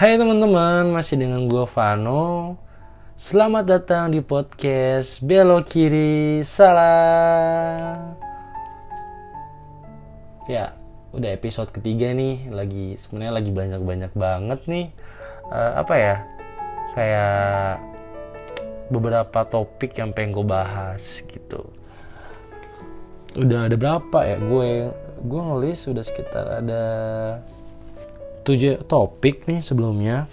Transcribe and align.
Hai 0.00 0.16
teman-teman, 0.16 0.96
masih 0.96 1.20
dengan 1.20 1.44
gue 1.44 1.68
Vano. 1.76 2.56
Selamat 3.20 3.68
datang 3.68 4.08
di 4.08 4.24
podcast 4.24 5.20
Belok 5.20 5.68
Kiri 5.68 6.40
Salah. 6.40 8.16
Ya, 10.48 10.72
udah 11.12 11.36
episode 11.36 11.68
ketiga 11.68 12.16
nih, 12.16 12.48
lagi 12.48 12.96
sebenarnya 12.96 13.44
lagi 13.44 13.52
banyak-banyak 13.52 14.12
banget 14.16 14.60
nih. 14.64 14.86
Eh, 15.52 15.72
apa 15.76 15.94
ya? 16.00 16.16
Kayak 16.96 17.84
beberapa 18.88 19.44
topik 19.52 20.00
yang 20.00 20.16
pengen 20.16 20.32
gue 20.32 20.46
bahas 20.48 21.20
gitu. 21.28 21.68
Udah 23.36 23.68
ada 23.68 23.76
berapa 23.76 24.18
ya 24.24 24.40
gue? 24.40 24.96
Gue 25.28 25.40
ngelis 25.44 25.92
udah 25.92 26.00
sekitar 26.00 26.64
ada 26.64 26.82
tujuh 28.50 28.82
topik 28.90 29.46
nih 29.46 29.62
sebelumnya. 29.62 30.26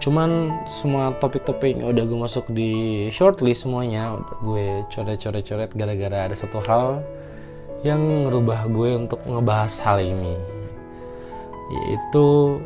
Cuman 0.00 0.62
semua 0.64 1.12
topik-topik 1.20 1.76
udah 1.84 2.04
gue 2.08 2.18
masuk 2.24 2.48
di 2.48 2.72
shortlist 3.12 3.68
semuanya 3.68 4.16
udah 4.16 4.36
gue 4.40 4.66
coret-coret-coret 4.88 5.76
gara-gara 5.76 6.30
ada 6.30 6.36
satu 6.38 6.62
hal 6.64 7.04
yang 7.84 8.00
ngerubah 8.00 8.64
gue 8.72 8.90
untuk 8.96 9.20
ngebahas 9.28 9.76
hal 9.84 10.00
ini. 10.00 10.40
Yaitu 11.68 12.56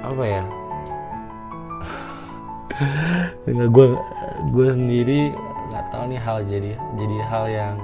apa 0.00 0.24
ya? 0.24 0.44
Gue 3.74 3.96
gue 4.52 4.68
sendiri 4.68 5.34
nggak 5.72 5.86
tahu 5.90 6.04
nih 6.12 6.20
hal 6.20 6.38
jadi 6.44 6.70
jadi 6.94 7.16
hal 7.26 7.44
yang 7.48 7.74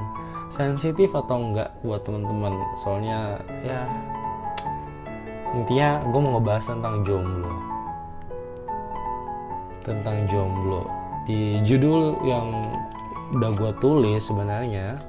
sensitif 0.53 1.17
atau 1.17 1.41
enggak 1.41 1.72
buat 1.81 2.05
teman-teman? 2.05 2.53
Soalnya 2.84 3.41
ya. 3.64 3.89
intinya 5.53 6.00
gue 6.08 6.20
mau 6.20 6.41
ngebahas 6.41 6.64
tentang 6.64 7.05
jomblo. 7.05 7.53
Tentang 9.84 10.17
jomblo. 10.28 10.89
Di 11.28 11.61
judul 11.64 12.20
yang 12.25 12.48
udah 13.33 13.50
gue 13.56 13.73
tulis 13.80 14.20
sebenarnya 14.20 15.00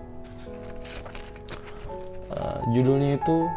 uh, 2.32 2.60
judulnya 2.72 3.20
itu 3.20 3.52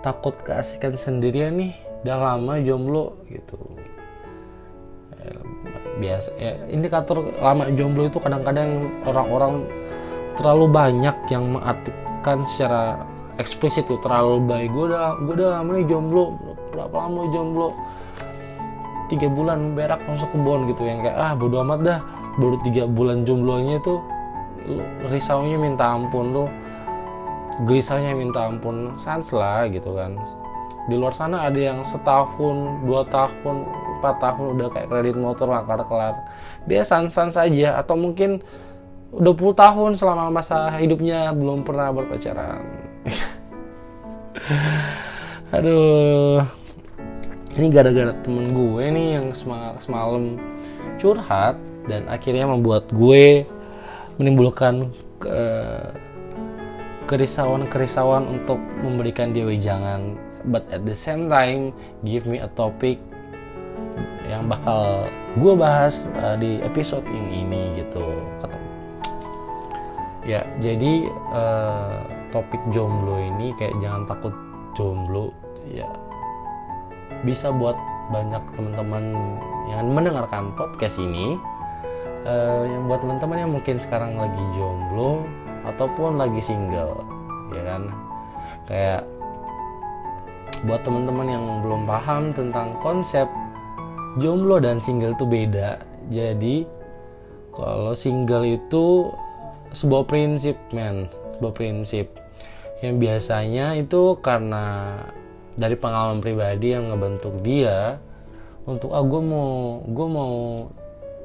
takut 0.00 0.32
keasikan 0.44 0.96
sendirian 0.96 1.56
nih 1.56 1.72
udah 2.04 2.16
lama 2.20 2.60
jomblo 2.60 3.20
gitu. 3.28 3.56
Biasa 5.94 6.34
ya 6.36 6.58
indikator 6.68 7.22
lama 7.38 7.70
jomblo 7.72 8.10
itu 8.10 8.18
kadang-kadang 8.20 8.90
orang-orang 9.06 9.64
terlalu 10.34 10.66
banyak 10.70 11.16
yang 11.30 11.54
mengartikan 11.54 12.42
secara 12.46 13.02
eksplisit 13.38 13.86
tuh 13.86 13.98
terlalu 14.02 14.42
baik. 14.46 14.68
Gue 14.70 14.84
udah 14.94 15.18
gue 15.22 15.34
udah 15.38 15.48
lama 15.60 15.70
nih 15.78 15.86
jomblo 15.86 16.24
berapa 16.74 16.94
lama 16.94 17.20
jomblo? 17.30 17.68
Tiga 19.10 19.28
bulan 19.28 19.76
berak 19.76 20.00
masuk 20.08 20.32
kebun 20.32 20.70
gitu 20.70 20.82
yang 20.88 21.04
kayak 21.04 21.16
ah 21.18 21.32
bodo 21.34 21.62
amat 21.62 21.80
dah. 21.82 22.00
Baru 22.40 22.56
tiga 22.66 22.84
bulan 22.90 23.22
jomblonya 23.22 23.78
tuh 23.82 24.02
risaunya 25.12 25.60
minta 25.60 25.92
ampun 25.92 26.32
lu 26.32 26.44
gelisahnya 27.68 28.16
minta 28.16 28.50
ampun 28.50 28.96
sans 28.98 29.28
lah 29.36 29.70
gitu 29.70 29.94
kan. 29.94 30.18
Di 30.90 30.98
luar 30.98 31.14
sana 31.16 31.48
ada 31.48 31.56
yang 31.56 31.80
setahun 31.80 32.84
dua 32.84 33.06
tahun 33.08 33.64
empat 34.04 34.20
tahun 34.20 34.46
udah 34.60 34.68
kayak 34.68 34.88
kredit 34.92 35.16
motor 35.16 35.48
makar 35.48 35.80
kelar 35.88 36.12
dia 36.68 36.84
sans 36.84 37.08
sans 37.08 37.32
saja 37.32 37.80
atau 37.80 37.96
mungkin 37.96 38.44
20 39.20 39.54
tahun 39.54 39.90
selama 39.94 40.30
masa 40.30 40.74
hidupnya 40.78 41.30
belum 41.30 41.62
pernah 41.62 41.94
berpacaran. 41.94 42.62
Aduh. 45.56 46.42
Ini 47.54 47.70
gara-gara 47.70 48.10
temen 48.26 48.50
gue 48.50 48.84
nih 48.90 49.08
yang 49.14 49.30
semalam 49.78 50.42
curhat 50.98 51.54
dan 51.86 52.10
akhirnya 52.10 52.50
membuat 52.50 52.90
gue 52.90 53.46
menimbulkan 54.18 54.90
ke 55.22 55.38
kerisauan-kerisauan 57.06 58.26
untuk 58.26 58.58
memberikan 58.82 59.30
dia 59.30 59.44
wejangan 59.44 60.16
but 60.48 60.64
at 60.72 60.82
the 60.88 60.96
same 60.96 61.28
time 61.28 61.70
give 62.02 62.24
me 62.24 62.40
a 62.40 62.48
topic 62.56 62.96
yang 64.24 64.48
bakal 64.48 65.04
gue 65.36 65.52
bahas 65.52 66.08
uh, 66.16 66.34
di 66.40 66.58
episode 66.64 67.04
yang 67.04 67.28
ini 67.44 67.76
gitu 67.76 68.02
kata 68.40 68.63
ya 70.24 70.40
jadi 70.58 71.08
uh, 71.32 72.00
topik 72.32 72.60
jomblo 72.72 73.20
ini 73.20 73.52
kayak 73.60 73.76
jangan 73.78 74.08
takut 74.08 74.34
jomblo. 74.72 75.30
Ya 75.64 75.88
bisa 77.24 77.48
buat 77.48 77.76
banyak 78.12 78.42
teman-teman 78.52 79.04
yang 79.72 79.88
mendengarkan 79.88 80.52
podcast 80.52 81.00
ini 81.00 81.40
uh, 82.28 82.68
yang 82.68 82.84
buat 82.84 83.00
teman-teman 83.00 83.36
yang 83.48 83.52
mungkin 83.56 83.80
sekarang 83.80 84.20
lagi 84.20 84.44
jomblo 84.52 85.24
ataupun 85.64 86.20
lagi 86.20 86.40
single 86.44 87.00
ya 87.52 87.62
kan? 87.64 87.82
Kayak 88.68 89.02
buat 90.64 90.80
teman-teman 90.84 91.26
yang 91.28 91.44
belum 91.64 91.84
paham 91.84 92.32
tentang 92.32 92.76
konsep 92.80 93.28
jomblo 94.20 94.60
dan 94.60 94.80
single 94.80 95.16
itu 95.16 95.24
beda. 95.24 95.80
Jadi 96.12 96.64
kalau 97.56 97.96
single 97.96 98.44
itu 98.44 99.08
sebuah 99.74 100.06
prinsip 100.06 100.56
men. 100.70 101.10
Sebuah 101.36 101.54
prinsip. 101.54 102.06
Yang 102.80 102.94
biasanya 103.02 103.74
itu 103.74 104.16
karena 104.22 104.96
dari 105.54 105.74
pengalaman 105.78 106.22
pribadi 106.22 106.74
yang 106.74 106.90
ngebentuk 106.90 107.42
dia 107.42 107.98
untuk 108.64 108.90
ah 108.96 109.04
gue 109.04 109.22
mau 109.22 109.84
gue 109.84 110.06
mau 110.08 110.34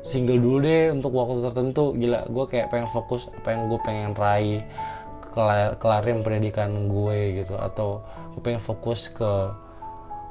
single 0.04 0.40
dulu 0.42 0.58
deh 0.66 0.92
untuk 0.92 1.14
waktu 1.16 1.46
tertentu. 1.46 1.96
Gila 1.96 2.28
gue 2.28 2.46
kayak 2.50 2.74
pengen 2.74 2.90
fokus 2.90 3.30
apa 3.32 3.54
yang 3.54 3.70
gue 3.70 3.80
pengen 3.86 4.12
raih 4.18 4.62
kelar, 5.31 5.78
kelarin 5.78 6.26
pendidikan 6.26 6.90
gue 6.90 7.44
gitu 7.44 7.56
atau 7.56 8.04
gue 8.36 8.42
pengen 8.42 8.62
fokus 8.62 9.08
ke 9.12 9.54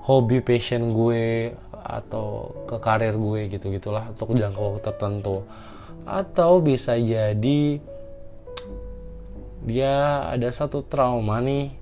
hobi 0.05 0.41
passion 0.41 0.97
gue 0.97 1.53
atau 1.85 2.53
ke 2.65 2.77
karir 2.81 3.15
gue 3.17 3.49
gitu 3.53 3.73
gitulah 3.73 4.09
untuk 4.11 4.35
jangka 4.35 4.61
waktu 4.61 4.83
tertentu. 4.83 5.37
Atau 6.09 6.65
bisa 6.65 6.97
jadi 6.97 7.81
dia 9.67 10.27
ada 10.31 10.49
satu 10.51 10.87
trauma 10.87 11.43
nih 11.43 11.75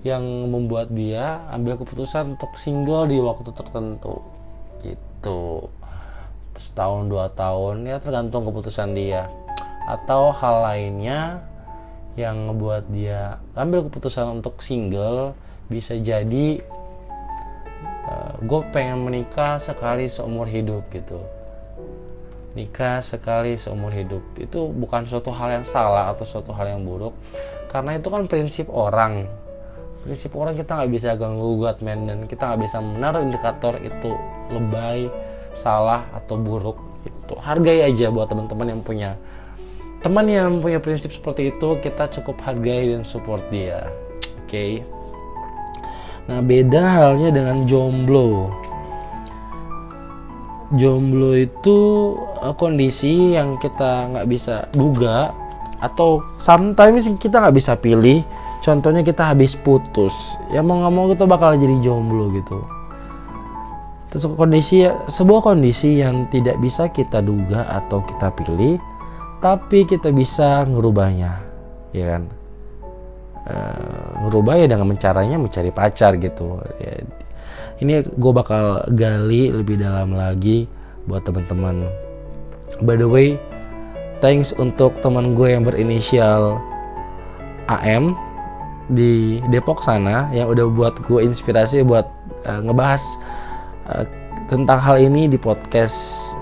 yang 0.00 0.24
membuat 0.48 0.90
dia 0.90 1.44
ambil 1.52 1.76
keputusan 1.76 2.34
untuk 2.34 2.56
single 2.56 3.06
di 3.06 3.20
waktu 3.20 3.50
tertentu. 3.52 4.24
Gitu. 4.80 5.68
Setahun 6.56 7.08
dua 7.08 7.32
tahun 7.32 7.88
ya 7.88 8.00
tergantung 8.00 8.48
keputusan 8.48 8.96
dia. 8.96 9.28
Atau 9.84 10.32
hal 10.32 10.64
lainnya 10.64 11.44
yang 12.18 12.50
ngebuat 12.50 12.90
dia 12.90 13.38
ambil 13.54 13.86
keputusan 13.86 14.42
untuk 14.42 14.58
single 14.60 15.32
bisa 15.70 15.94
jadi 15.94 16.58
uh, 18.04 18.10
eh, 18.10 18.32
gue 18.42 18.60
pengen 18.74 19.06
menikah 19.06 19.62
sekali 19.62 20.10
seumur 20.10 20.50
hidup 20.50 20.82
gitu 20.90 21.22
nikah 22.56 22.98
sekali 23.04 23.54
seumur 23.54 23.94
hidup. 23.94 24.22
Itu 24.38 24.70
bukan 24.70 25.06
suatu 25.06 25.30
hal 25.30 25.60
yang 25.60 25.66
salah 25.66 26.10
atau 26.10 26.26
suatu 26.26 26.50
hal 26.54 26.76
yang 26.76 26.82
buruk. 26.82 27.14
Karena 27.70 27.98
itu 27.98 28.08
kan 28.10 28.26
prinsip 28.26 28.66
orang. 28.70 29.26
Prinsip 30.02 30.32
orang 30.34 30.56
kita 30.56 30.80
nggak 30.80 30.90
bisa 30.90 31.08
ganggu 31.14 31.60
gugat 31.60 31.78
men. 31.84 32.06
Dan 32.06 32.18
kita 32.26 32.50
nggak 32.50 32.60
bisa 32.66 32.78
menaruh 32.82 33.22
indikator 33.22 33.78
itu 33.78 34.16
lebay 34.50 35.06
salah 35.54 36.06
atau 36.14 36.38
buruk. 36.38 36.78
Itu 37.06 37.38
hargai 37.38 37.86
aja 37.86 38.10
buat 38.10 38.26
teman-teman 38.26 38.78
yang 38.78 38.82
punya. 38.82 39.10
Teman 40.00 40.26
yang 40.26 40.64
punya 40.64 40.80
prinsip 40.80 41.12
seperti 41.12 41.52
itu 41.52 41.76
kita 41.78 42.08
cukup 42.20 42.40
hargai 42.42 42.90
dan 42.90 43.04
support 43.04 43.44
dia. 43.52 43.86
Oke. 44.42 44.48
Okay? 44.48 44.72
nah 46.30 46.38
beda 46.38 46.78
halnya 46.78 47.34
dengan 47.34 47.66
jomblo 47.66 48.54
jomblo 50.74 51.34
itu 51.34 51.78
uh, 52.38 52.54
kondisi 52.54 53.34
yang 53.34 53.58
kita 53.58 54.10
nggak 54.14 54.26
bisa 54.30 54.70
duga 54.70 55.34
atau 55.80 56.22
sometimes 56.38 57.08
kita 57.18 57.40
nggak 57.42 57.56
bisa 57.56 57.74
pilih. 57.74 58.22
Contohnya 58.60 59.00
kita 59.00 59.32
habis 59.32 59.56
putus 59.56 60.12
ya 60.52 60.60
mau 60.60 60.84
nggak 60.84 60.92
mau 60.92 61.08
kita 61.08 61.24
bakal 61.24 61.56
jadi 61.56 61.80
jomblo 61.80 62.28
gitu. 62.36 62.60
Terus 64.12 64.26
kondisi 64.36 64.84
sebuah 65.08 65.40
kondisi 65.40 66.02
yang 66.02 66.28
tidak 66.28 66.58
bisa 66.60 66.90
kita 66.90 67.22
duga 67.22 67.64
atau 67.70 68.02
kita 68.04 68.28
pilih 68.36 68.76
tapi 69.40 69.88
kita 69.88 70.12
bisa 70.12 70.68
ngerubahnya 70.68 71.40
ya 71.96 72.04
kan? 72.18 72.22
E, 73.48 73.56
ngerubah 74.26 74.54
ya 74.60 74.66
dengan 74.68 74.92
caranya 75.00 75.40
mencari 75.40 75.72
pacar 75.72 76.20
gitu. 76.20 76.60
Ya, 76.82 77.00
ini 77.80 78.04
gue 78.04 78.32
bakal 78.32 78.84
gali 78.94 79.52
lebih 79.52 79.80
dalam 79.80 80.12
lagi 80.12 80.68
buat 81.08 81.24
teman-teman 81.24 81.88
by 82.84 82.94
the 82.96 83.08
way 83.08 83.40
thanks 84.20 84.52
untuk 84.56 84.96
teman 85.00 85.32
gue 85.32 85.52
yang 85.52 85.64
berinisial 85.64 86.60
AM 87.68 88.12
di 88.90 89.38
Depok 89.48 89.80
sana 89.86 90.28
yang 90.34 90.50
udah 90.50 90.66
buat 90.68 90.94
gue 91.06 91.22
inspirasi 91.22 91.86
buat 91.86 92.06
uh, 92.44 92.60
ngebahas 92.62 93.02
uh, 93.86 94.04
tentang 94.50 94.82
hal 94.82 94.98
ini 94.98 95.30
di 95.30 95.38
podcast 95.38 95.94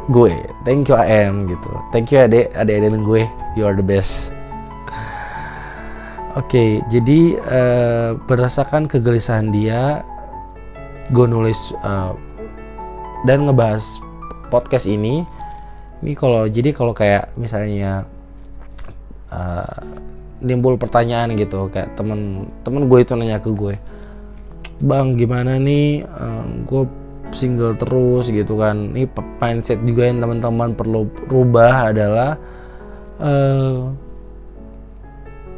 gue. 0.09 0.33
Thank 0.65 0.89
you 0.89 0.97
AM 0.97 1.45
gitu. 1.45 1.69
Thank 1.93 2.09
you 2.09 2.25
adek, 2.25 2.57
adek-adek 2.57 3.05
gue. 3.05 3.23
You 3.53 3.69
are 3.69 3.77
the 3.77 3.85
best. 3.85 4.33
Oke, 6.37 6.55
okay, 6.55 6.71
jadi 6.89 7.21
uh, 7.45 8.11
berdasarkan 8.25 8.87
kegelisahan 8.89 9.53
dia, 9.53 10.07
gue 11.13 11.27
nulis 11.29 11.59
uh, 11.85 12.13
dan 13.25 13.49
ngebahas 13.49 13.85
podcast 14.53 14.89
ini. 14.89 15.25
Ini 15.99 16.15
kalau 16.15 16.47
jadi 16.47 16.71
kalau 16.71 16.95
kayak 16.95 17.35
misalnya 17.35 18.07
uh, 19.35 19.79
nimbul 20.39 20.79
pertanyaan 20.79 21.35
gitu 21.35 21.67
kayak 21.71 21.99
temen 21.99 22.47
temen 22.63 22.87
gue 22.87 22.99
itu 23.03 23.13
nanya 23.19 23.43
ke 23.43 23.51
gue 23.51 23.75
bang 24.79 25.19
gimana 25.19 25.59
nih 25.59 26.07
uh, 26.07 26.47
gue 26.63 26.87
single 27.35 27.75
terus 27.75 28.31
gitu 28.31 28.57
kan 28.57 28.95
ini 28.95 29.11
mindset 29.43 29.83
juga 29.83 30.07
yang 30.07 30.23
teman-teman 30.23 30.73
perlu 30.73 31.11
rubah 31.27 31.91
adalah 31.91 32.39
uh, 33.19 33.91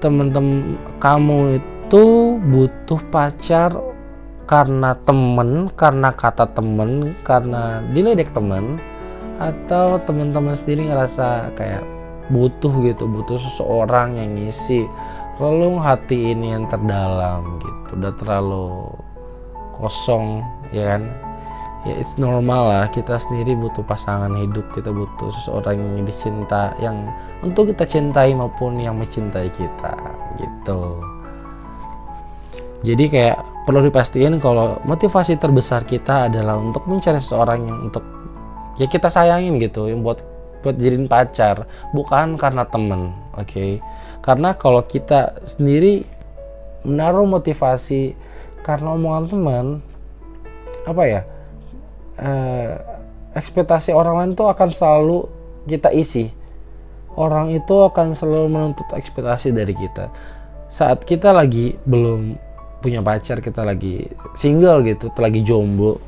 teman-teman 0.00 0.81
kamu 0.99 1.61
itu 1.61 2.05
butuh 2.49 3.00
pacar 3.12 3.76
karena 4.50 4.99
temen 5.06 5.70
karena 5.79 6.11
kata 6.11 6.50
temen 6.58 7.14
karena 7.23 7.87
diledek 7.94 8.35
temen 8.35 8.82
atau 9.38 10.02
teman-teman 10.02 10.58
sendiri 10.58 10.91
ngerasa 10.91 11.55
kayak 11.55 11.87
butuh 12.35 12.75
gitu 12.82 13.06
butuh 13.06 13.38
seseorang 13.38 14.19
yang 14.19 14.35
ngisi 14.35 14.91
relung 15.38 15.79
hati 15.79 16.35
ini 16.35 16.50
yang 16.50 16.67
terdalam 16.67 17.62
gitu. 17.62 17.94
Udah 17.94 18.12
terlalu 18.19 18.91
kosong 19.79 20.43
ya 20.75 20.99
kan? 20.99 21.02
Ya 21.87 21.94
it's 21.97 22.19
normal 22.19 22.69
lah. 22.69 22.85
Kita 22.91 23.23
sendiri 23.23 23.55
butuh 23.55 23.87
pasangan 23.87 24.35
hidup 24.35 24.67
kita 24.75 24.91
butuh 24.91 25.31
seseorang 25.41 25.79
yang 25.79 26.05
dicinta 26.05 26.75
yang 26.82 27.06
untuk 27.41 27.70
kita 27.70 27.87
cintai 27.87 28.35
maupun 28.35 28.82
yang 28.82 28.99
mencintai 28.99 29.49
kita 29.55 29.94
gitu. 30.43 31.00
Jadi 32.85 33.05
kayak 33.08 33.38
perlu 33.70 33.87
dipastiin 33.87 34.43
kalau 34.43 34.82
motivasi 34.82 35.38
terbesar 35.38 35.87
kita 35.87 36.26
adalah 36.26 36.58
untuk 36.58 36.90
mencari 36.90 37.22
seseorang 37.22 37.70
yang 37.70 37.78
untuk 37.87 38.02
ya 38.82 38.90
kita 38.90 39.06
sayangin 39.06 39.62
gitu 39.62 39.87
yang 39.87 40.02
buat 40.02 40.19
buat 40.67 40.75
jadiin 40.75 41.06
pacar 41.06 41.70
bukan 41.94 42.34
karena 42.34 42.67
temen 42.67 43.14
oke 43.38 43.46
okay? 43.46 43.78
karena 44.26 44.58
kalau 44.58 44.82
kita 44.82 45.38
sendiri 45.46 46.02
menaruh 46.82 47.31
motivasi 47.31 48.19
karena 48.67 48.90
omongan 48.99 49.25
teman 49.31 49.67
apa 50.82 51.02
ya 51.06 51.23
eh, 52.19 52.75
ekspektasi 53.38 53.94
orang 53.94 54.19
lain 54.19 54.32
tuh 54.34 54.50
akan 54.50 54.75
selalu 54.75 55.31
kita 55.70 55.94
isi 55.94 56.26
orang 57.14 57.55
itu 57.55 57.87
akan 57.87 58.19
selalu 58.19 58.50
menuntut 58.50 58.90
ekspektasi 58.90 59.55
dari 59.55 59.78
kita 59.78 60.11
saat 60.66 61.06
kita 61.06 61.31
lagi 61.31 61.78
belum 61.87 62.50
punya 62.80 63.04
pacar 63.04 63.44
kita 63.44 63.62
lagi 63.62 64.08
single 64.32 64.80
gitu 64.82 65.12
lagi 65.20 65.44
jomblo 65.44 66.00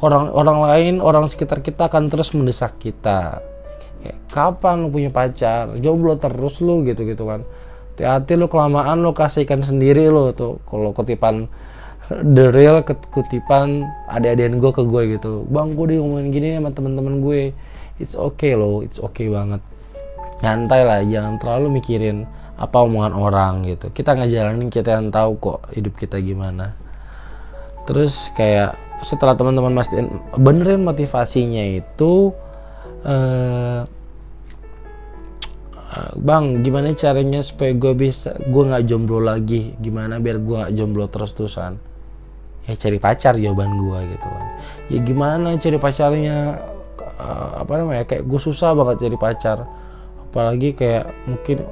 orang 0.00 0.32
orang 0.32 0.58
lain 0.64 0.94
orang 1.04 1.28
sekitar 1.28 1.60
kita 1.60 1.92
akan 1.92 2.08
terus 2.08 2.32
mendesak 2.32 2.80
kita. 2.80 3.44
Kayak 4.00 4.18
kapan 4.32 4.88
lu 4.88 4.88
punya 4.88 5.10
pacar? 5.12 5.76
Jomblo 5.76 6.16
terus 6.16 6.64
lu 6.64 6.82
gitu 6.88 7.04
gitu 7.04 7.28
kan. 7.28 7.44
Hati-hati 7.94 8.32
lu 8.40 8.48
kelamaan 8.48 9.04
lu 9.04 9.12
kasihkan 9.12 9.60
sendiri 9.60 10.08
lu 10.08 10.32
tuh. 10.32 10.56
Kalau 10.64 10.96
kutipan 10.96 11.44
the 12.08 12.48
real 12.48 12.80
kutipan 13.12 13.84
adik-adikan 14.08 14.56
gue 14.56 14.72
ke 14.72 14.82
gue 14.88 15.02
gitu. 15.20 15.44
Bang 15.52 15.76
gue 15.76 15.96
diomongin 15.96 16.32
gini 16.32 16.56
sama 16.56 16.72
temen-temen 16.72 17.20
gue 17.20 17.52
it's 18.00 18.16
okay 18.16 18.56
loh 18.56 18.80
it's 18.80 18.96
okay 18.96 19.28
banget. 19.28 19.60
Nyantai 20.40 20.80
lah 20.88 21.04
jangan 21.04 21.36
terlalu 21.36 21.76
mikirin 21.76 22.24
apa 22.60 22.76
omongan 22.84 23.16
orang 23.16 23.64
gitu. 23.64 23.88
Kita 23.88 24.12
ngejalanin 24.12 24.68
kita 24.68 25.00
yang 25.00 25.08
tahu 25.08 25.40
kok 25.40 25.72
hidup 25.72 25.96
kita 25.96 26.20
gimana. 26.20 26.76
Terus 27.88 28.28
kayak 28.36 28.76
setelah 29.00 29.32
teman-teman 29.32 29.72
mastiin 29.72 30.12
benerin 30.36 30.84
motivasinya 30.84 31.64
itu 31.64 32.36
uh, 33.08 33.88
bang 36.20 36.60
gimana 36.60 36.92
caranya 36.92 37.40
supaya 37.40 37.72
gue 37.72 37.96
bisa 37.96 38.36
gue 38.36 38.62
nggak 38.68 38.84
jomblo 38.84 39.24
lagi? 39.24 39.72
Gimana 39.80 40.20
biar 40.20 40.36
gue 40.44 40.56
nggak 40.60 40.74
jomblo 40.76 41.08
terus 41.08 41.32
terusan 41.32 41.80
ya 42.68 42.76
cari 42.76 42.98
pacar 43.00 43.34
jawaban 43.40 43.74
gue 43.74 43.98
gitu 44.14 44.26
kan. 44.28 44.46
Ya 44.92 44.98
gimana 45.00 45.56
cari 45.56 45.78
pacarnya? 45.80 46.38
Uh, 47.20 47.64
apa 47.64 47.72
namanya? 47.80 48.04
Kayak 48.04 48.28
gue 48.28 48.40
susah 48.40 48.76
banget 48.76 49.08
cari 49.08 49.16
pacar. 49.16 49.58
Apalagi 50.30 50.76
kayak 50.78 51.10
mungkin 51.26 51.66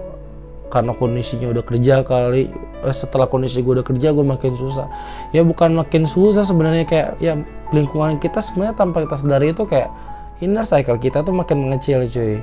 karena 0.69 0.93
kondisinya 0.95 1.49
udah 1.51 1.65
kerja 1.65 2.05
kali. 2.05 2.53
Eh, 2.85 2.95
setelah 2.95 3.27
kondisi 3.27 3.65
gue 3.65 3.81
udah 3.81 3.87
kerja 3.87 4.13
gue 4.13 4.25
makin 4.25 4.55
susah. 4.55 4.87
Ya 5.35 5.43
bukan 5.43 5.75
makin 5.75 6.05
susah 6.07 6.45
sebenarnya 6.45 6.85
kayak 6.87 7.09
ya 7.19 7.35
lingkungan 7.75 8.21
kita 8.21 8.41
sebenarnya 8.41 8.77
tanpa 8.77 9.05
kita 9.05 9.17
sadari 9.19 9.53
itu 9.53 9.65
kayak 9.65 9.91
inner 10.39 10.65
cycle 10.65 11.01
kita 11.01 11.25
tuh 11.25 11.35
makin 11.35 11.67
mengecil 11.69 12.07
cuy. 12.07 12.39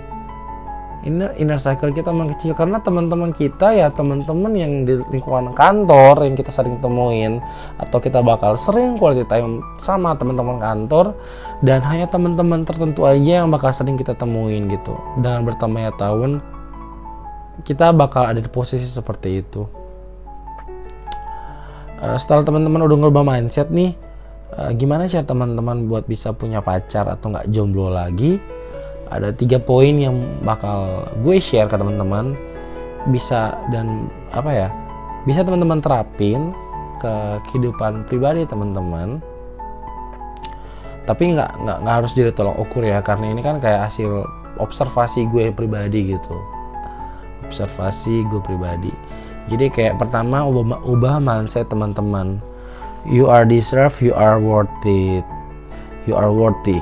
Inner 1.06 1.38
inner 1.38 1.62
cycle 1.62 1.94
kita 1.94 2.10
mengecil 2.10 2.57
karena 2.57 2.81
teman-teman 2.81 3.30
kita 3.30 3.69
ya 3.77 3.94
teman-teman 3.94 4.50
yang 4.57 4.89
di 4.89 4.98
lingkungan 5.13 5.54
kantor 5.54 6.25
yang 6.25 6.33
kita 6.33 6.50
sering 6.50 6.81
temuin 6.81 7.38
atau 7.77 8.01
kita 8.01 8.25
bakal 8.25 8.57
sering 8.57 8.98
quality 8.98 9.22
time 9.30 9.62
sama 9.77 10.18
teman-teman 10.18 10.57
kantor 10.57 11.13
dan 11.62 11.86
hanya 11.86 12.10
teman-teman 12.10 12.66
tertentu 12.66 13.06
aja 13.06 13.45
yang 13.45 13.54
bakal 13.54 13.69
sering 13.69 14.01
kita 14.01 14.18
temuin 14.18 14.66
gitu. 14.66 14.98
Dengan 15.22 15.45
bertambahnya 15.45 15.94
tahun 16.01 16.42
kita 17.63 17.96
bakal 17.96 18.28
ada 18.28 18.42
di 18.42 18.52
posisi 18.52 18.84
seperti 18.84 19.30
itu. 19.40 19.63
Uh, 21.96 22.19
setelah 22.19 22.44
teman-teman 22.44 22.84
udah 22.84 22.98
ngubah 23.00 23.24
mindset 23.24 23.72
nih 23.72 23.96
uh, 24.60 24.75
gimana 24.75 25.07
sih 25.07 25.16
teman-teman 25.24 25.88
buat 25.88 26.04
bisa 26.04 26.36
punya 26.36 26.60
pacar 26.60 27.07
atau 27.07 27.31
nggak 27.31 27.48
jomblo 27.56 27.88
lagi? 27.88 28.36
Ada 29.07 29.31
tiga 29.31 29.62
poin 29.62 29.96
yang 29.96 30.44
bakal 30.44 31.08
gue 31.24 31.39
share 31.39 31.72
ke 31.72 31.77
teman-teman. 31.77 32.36
Bisa 33.13 33.56
dan 33.70 34.10
apa 34.34 34.50
ya 34.50 34.70
bisa 35.29 35.46
teman-teman 35.46 35.77
terapin 35.77 36.51
ke 37.00 37.13
kehidupan 37.48 38.03
pribadi 38.10 38.44
teman-teman. 38.44 39.24
Tapi 41.06 41.38
nggak 41.38 41.51
nggak 41.62 41.96
harus 42.01 42.18
jadi 42.18 42.34
tolong 42.34 42.58
ukur 42.58 42.82
ya 42.82 43.00
karena 43.06 43.29
ini 43.29 43.46
kan 43.46 43.62
kayak 43.62 43.88
hasil 43.88 44.25
observasi 44.58 45.29
gue 45.29 45.53
pribadi 45.53 46.18
gitu 46.18 46.54
observasi 47.48 48.25
gue 48.28 48.42
pribadi. 48.42 48.92
Jadi 49.46 49.70
kayak 49.70 50.02
pertama 50.02 50.42
ubah 50.42 50.82
ubah 50.84 51.22
mindset 51.22 51.70
teman-teman. 51.70 52.42
You 53.06 53.30
are 53.30 53.46
deserve 53.46 53.94
you 54.02 54.18
are 54.18 54.42
worth 54.42 54.74
it 54.84 55.22
you 56.10 56.14
are 56.14 56.30
worthy 56.30 56.82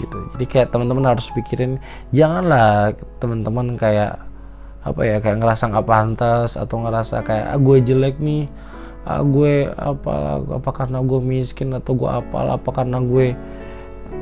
gitu. 0.00 0.18
Jadi 0.34 0.44
kayak 0.48 0.68
teman-teman 0.74 1.06
harus 1.06 1.28
pikirin 1.34 1.78
janganlah 2.10 2.94
teman-teman 3.22 3.78
kayak 3.78 4.18
apa 4.82 5.00
ya 5.06 5.16
kayak 5.22 5.38
ngerasa 5.38 5.70
nggak 5.70 5.86
pantas 5.86 6.58
atau 6.58 6.82
ngerasa 6.82 7.22
kayak 7.22 7.46
ah, 7.54 7.58
gue 7.58 7.76
jelek 7.82 8.18
nih. 8.18 8.50
Ah, 9.02 9.22
gue 9.22 9.66
apalah 9.74 10.42
apa 10.46 10.70
karena 10.70 11.02
gue 11.02 11.20
miskin 11.22 11.74
atau 11.74 11.98
gue 11.98 12.06
apalah 12.06 12.58
apa 12.58 12.70
karena 12.70 13.02
gue 13.02 13.34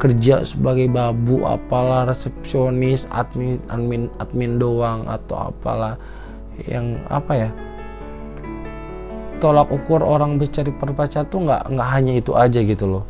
kerja 0.00 0.42
sebagai 0.42 0.88
babu 0.88 1.44
apalah 1.44 2.08
resepsionis 2.08 3.04
admin 3.12 3.60
admin 3.68 4.08
admin 4.16 4.56
doang 4.56 5.04
atau 5.04 5.52
apalah. 5.52 6.00
Yang 6.64 7.04
apa 7.12 7.32
ya? 7.36 7.50
Tolak 9.40 9.68
ukur 9.68 10.00
orang 10.00 10.40
mencari 10.40 10.72
perpacar 10.72 11.28
tuh 11.28 11.44
nggak 11.44 11.72
nggak 11.72 11.88
hanya 11.92 12.12
itu 12.16 12.32
aja 12.32 12.60
gitu 12.64 12.88
loh. 12.88 13.04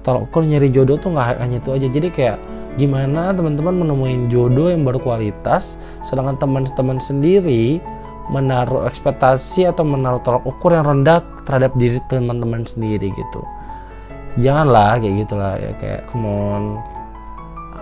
Tolak 0.00 0.32
ukur 0.32 0.48
nyari 0.48 0.72
jodoh 0.72 0.96
tuh 0.96 1.12
nggak 1.12 1.36
hanya 1.36 1.60
itu 1.60 1.70
aja. 1.76 1.86
Jadi 1.92 2.08
kayak 2.08 2.36
gimana 2.80 3.36
teman-teman 3.36 3.84
menemuin 3.84 4.32
jodoh 4.32 4.70
yang 4.70 4.86
berkualitas 4.86 5.76
sedangkan 6.06 6.38
teman-teman 6.38 7.02
sendiri 7.02 7.82
menaruh 8.30 8.86
ekspektasi 8.86 9.66
atau 9.66 9.82
menaruh 9.82 10.22
tolak 10.22 10.46
ukur 10.46 10.70
yang 10.70 10.86
rendah 10.86 11.18
terhadap 11.42 11.74
diri 11.74 11.98
teman-teman 12.06 12.62
sendiri 12.62 13.10
gitu 13.10 13.42
janganlah 14.38 15.00
kayak 15.02 15.26
gitulah 15.26 15.54
ya 15.58 15.70
kayak 15.82 16.00
come 16.06 16.28
on 16.28 16.78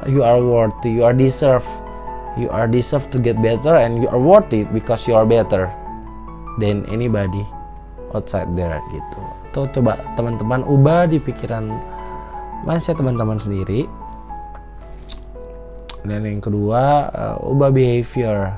you 0.08 0.24
are 0.24 0.40
worthy 0.40 0.96
you 0.96 1.04
are 1.04 1.12
deserve 1.12 1.66
you 2.38 2.46
are 2.54 2.70
deserve 2.70 3.10
to 3.10 3.18
get 3.18 3.34
better 3.42 3.74
and 3.74 3.98
you 3.98 4.08
are 4.08 4.22
worthy 4.22 4.62
because 4.70 5.04
you 5.10 5.18
are 5.18 5.26
better 5.26 5.66
than 6.62 6.86
anybody 6.88 7.42
outside 8.14 8.48
there 8.54 8.78
gitu. 8.94 9.20
Tuh 9.52 9.66
coba 9.74 10.00
teman-teman 10.14 10.62
ubah 10.64 11.10
di 11.10 11.18
pikiran 11.20 11.68
mindset 12.64 12.96
teman-teman 12.96 13.42
sendiri. 13.42 13.90
Dan 16.06 16.24
yang 16.24 16.40
kedua 16.40 17.10
uh, 17.10 17.36
ubah 17.42 17.74
behavior. 17.74 18.54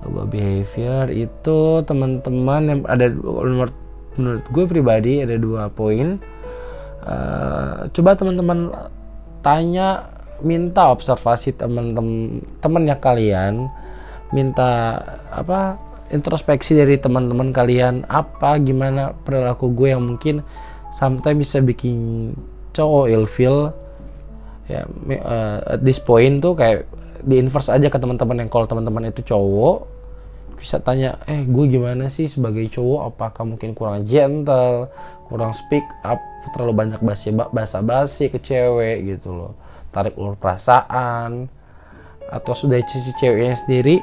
ubah 0.00 0.32
behavior 0.32 1.12
itu 1.12 1.84
teman-teman 1.84 2.62
yang 2.64 2.80
ada 2.88 3.12
menurut 3.12 3.76
menurut 4.16 4.44
gue 4.48 4.64
pribadi 4.64 5.20
ada 5.20 5.36
dua 5.36 5.68
poin 5.68 6.16
uh, 7.04 7.86
coba 7.90 8.16
teman-teman 8.16 8.72
tanya 9.40 10.08
minta 10.40 10.88
observasi 10.88 11.52
teman-teman 11.56 12.40
temannya 12.64 12.96
kalian 12.96 13.68
minta 14.32 14.96
apa 15.28 15.76
introspeksi 16.10 16.74
dari 16.74 16.98
teman-teman 16.98 17.54
kalian 17.54 18.06
apa 18.10 18.58
gimana 18.58 19.14
perilaku 19.14 19.70
gue 19.74 19.94
yang 19.94 20.02
mungkin 20.02 20.42
sampai 20.90 21.38
bisa 21.38 21.62
bikin 21.62 22.32
cowok 22.74 23.06
ilfeel. 23.10 23.70
Ya 24.70 24.86
uh, 24.86 25.58
at 25.78 25.80
this 25.82 25.98
point 25.98 26.38
tuh 26.38 26.54
kayak 26.54 26.86
di 27.26 27.42
inverse 27.42 27.74
aja 27.74 27.90
ke 27.90 27.98
teman-teman 27.98 28.46
yang 28.46 28.50
kalau 28.50 28.70
teman-teman 28.70 29.10
itu 29.10 29.22
cowok 29.26 29.86
bisa 30.60 30.76
tanya 30.78 31.16
eh 31.26 31.42
gue 31.42 31.64
gimana 31.66 32.06
sih 32.06 32.30
sebagai 32.30 32.66
cowok? 32.70 33.14
Apakah 33.14 33.44
mungkin 33.46 33.74
kurang 33.74 34.06
gentle 34.06 34.90
kurang 35.26 35.54
speak 35.54 35.86
up 36.02 36.18
terlalu 36.52 36.72
banyak 36.72 37.00
basi 37.04 37.30
basa 37.32 37.84
basi 37.84 38.32
ke 38.32 38.40
cewek 38.40 39.04
gitu 39.04 39.36
loh. 39.36 39.52
Tarik 39.92 40.16
ulur 40.16 40.38
perasaan 40.40 41.50
atau 42.30 42.52
sudah 42.54 42.78
cici 42.86 43.10
ceweknya 43.18 43.58
sendiri 43.58 43.98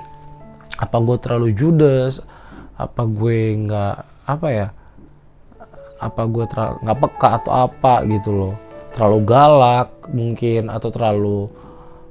apa 0.77 0.97
gue 1.01 1.17
terlalu 1.17 1.49
judes? 1.57 2.21
Apa 2.77 3.09
gue 3.09 3.57
nggak 3.65 3.95
apa 4.29 4.47
ya? 4.53 4.67
Apa 5.97 6.29
gue 6.29 6.45
nggak 6.85 6.97
peka 7.01 7.29
atau 7.41 7.51
apa 7.65 8.05
gitu 8.05 8.29
loh. 8.29 8.53
Terlalu 8.93 9.19
galak 9.25 9.89
mungkin 10.13 10.69
atau 10.69 10.89
terlalu 10.93 11.49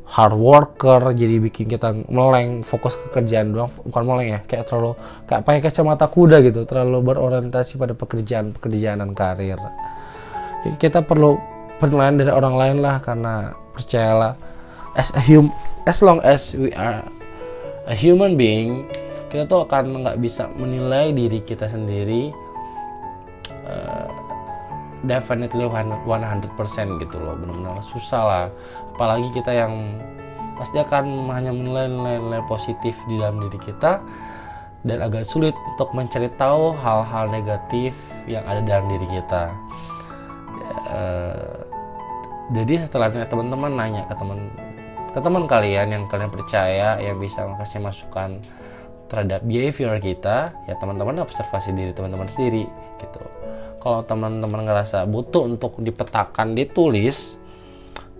hard 0.07 0.39
worker 0.39 1.03
jadi 1.19 1.43
bikin 1.43 1.67
kita 1.67 1.91
meleng 2.07 2.63
fokus 2.63 2.95
ke 2.95 3.11
kerjaan 3.11 3.51
doang 3.51 3.71
bukan 3.91 4.03
meleng 4.07 4.39
ya 4.39 4.41
kayak 4.47 4.63
terlalu 4.71 4.95
kayak 5.27 5.43
pakai 5.43 5.61
kacamata 5.67 6.07
kuda 6.07 6.47
gitu 6.47 6.63
terlalu 6.63 7.11
berorientasi 7.11 7.75
pada 7.75 7.99
pekerjaan 7.99 8.55
pekerjaan 8.55 9.03
dan 9.03 9.11
karir 9.19 9.59
kita 10.77 11.05
perlu 11.05 11.39
penilaian 11.79 12.17
dari 12.17 12.33
orang 12.33 12.55
lain 12.57 12.77
lah 12.83 12.99
karena 13.05 13.53
percayalah 13.77 14.35
as 14.97 15.13
a 15.13 15.23
hum 15.23 15.53
as 15.85 16.01
long 16.01 16.19
as 16.25 16.57
we 16.57 16.73
are 16.75 17.05
a 17.87 17.95
human 17.95 18.35
being 18.35 18.89
kita 19.29 19.45
tuh 19.45 19.69
akan 19.69 20.07
nggak 20.07 20.19
bisa 20.23 20.49
menilai 20.57 21.13
diri 21.13 21.45
kita 21.45 21.69
sendiri 21.69 22.33
uh, 23.69 24.09
definitely 25.07 25.67
100% 25.69 26.03
gitu 27.03 27.17
loh. 27.21 27.35
Benar-benar 27.39 27.85
susah 27.85 28.23
lah. 28.25 28.45
Apalagi 28.97 29.29
kita 29.37 29.53
yang 29.55 30.01
pasti 30.57 30.81
akan 30.81 31.31
hanya 31.31 31.53
menilai 31.53 31.87
nilai-nilai 31.87 32.43
positif 32.49 32.97
di 33.07 33.21
dalam 33.21 33.39
diri 33.45 33.61
kita 33.61 34.01
dan 34.89 34.99
agak 35.05 35.29
sulit 35.29 35.53
untuk 35.75 35.93
mencari 35.93 36.33
tahu 36.41 36.73
hal-hal 36.81 37.29
negatif 37.29 37.93
yang 38.25 38.41
ada 38.49 38.65
dalam 38.65 38.89
diri 38.89 39.21
kita 39.21 39.53
uh, 40.89 41.57
jadi 42.55 42.87
setelahnya 42.87 43.27
teman-teman 43.27 43.75
nanya 43.75 44.03
ke 44.07 44.15
teman 44.15 44.51
ke 45.11 45.19
teman 45.19 45.49
kalian 45.49 45.89
yang 45.91 46.05
kalian 46.07 46.31
percaya 46.31 47.01
yang 47.01 47.17
bisa 47.19 47.49
kasih 47.59 47.81
masukan 47.83 48.39
terhadap 49.07 49.43
behavior 49.47 49.97
kita 50.03 50.53
ya 50.67 50.75
teman-teman 50.79 51.23
observasi 51.23 51.73
diri 51.75 51.95
teman-teman 51.95 52.27
sendiri 52.27 52.67
gitu. 53.01 53.23
Kalau 53.83 54.03
teman-teman 54.03 54.67
ngerasa 54.67 55.07
butuh 55.07 55.47
untuk 55.47 55.79
dipetakan 55.79 56.59
ditulis 56.59 57.39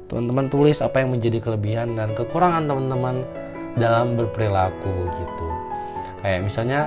teman-teman 0.07 0.47
tulis 0.47 0.79
apa 0.79 1.03
yang 1.03 1.11
menjadi 1.19 1.43
kelebihan 1.43 1.99
dan 1.99 2.15
kekurangan 2.15 2.71
teman-teman 2.71 3.27
dalam 3.75 4.15
berperilaku 4.15 5.11
gitu. 5.11 5.49
Kayak 6.23 6.41
misalnya 6.47 6.81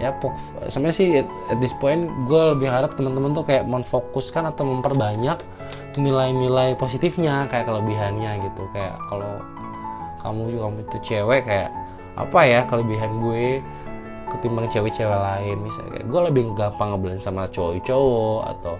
ya 0.00 0.10
sebenarnya 0.70 0.96
sih 0.96 1.08
at 1.22 1.58
this 1.62 1.74
point 1.78 2.10
gue 2.26 2.42
lebih 2.56 2.66
harap 2.66 2.98
teman-teman 2.98 3.30
tuh 3.30 3.46
kayak 3.46 3.64
memfokuskan 3.66 4.50
atau 4.50 4.66
memperbanyak 4.66 5.38
nilai-nilai 5.98 6.74
positifnya 6.74 7.46
kayak 7.46 7.70
kelebihannya 7.70 8.42
gitu. 8.42 8.66
Kayak 8.74 8.98
kalau 9.06 9.38
kamu 10.24 10.40
juga 10.50 10.62
kamu 10.66 10.78
itu 10.88 10.98
cewek 11.14 11.40
kayak 11.46 11.70
apa 12.14 12.40
ya 12.46 12.60
kelebihan 12.66 13.18
gue 13.18 13.62
ketimbang 14.34 14.66
cewek-cewek 14.66 15.14
lain 15.14 15.56
misalnya 15.62 15.90
kayak 16.00 16.06
gue 16.10 16.20
lebih 16.30 16.42
gampang 16.58 16.88
ngebelin 16.94 17.20
sama 17.22 17.46
cowok-cowok 17.50 18.40
atau 18.56 18.74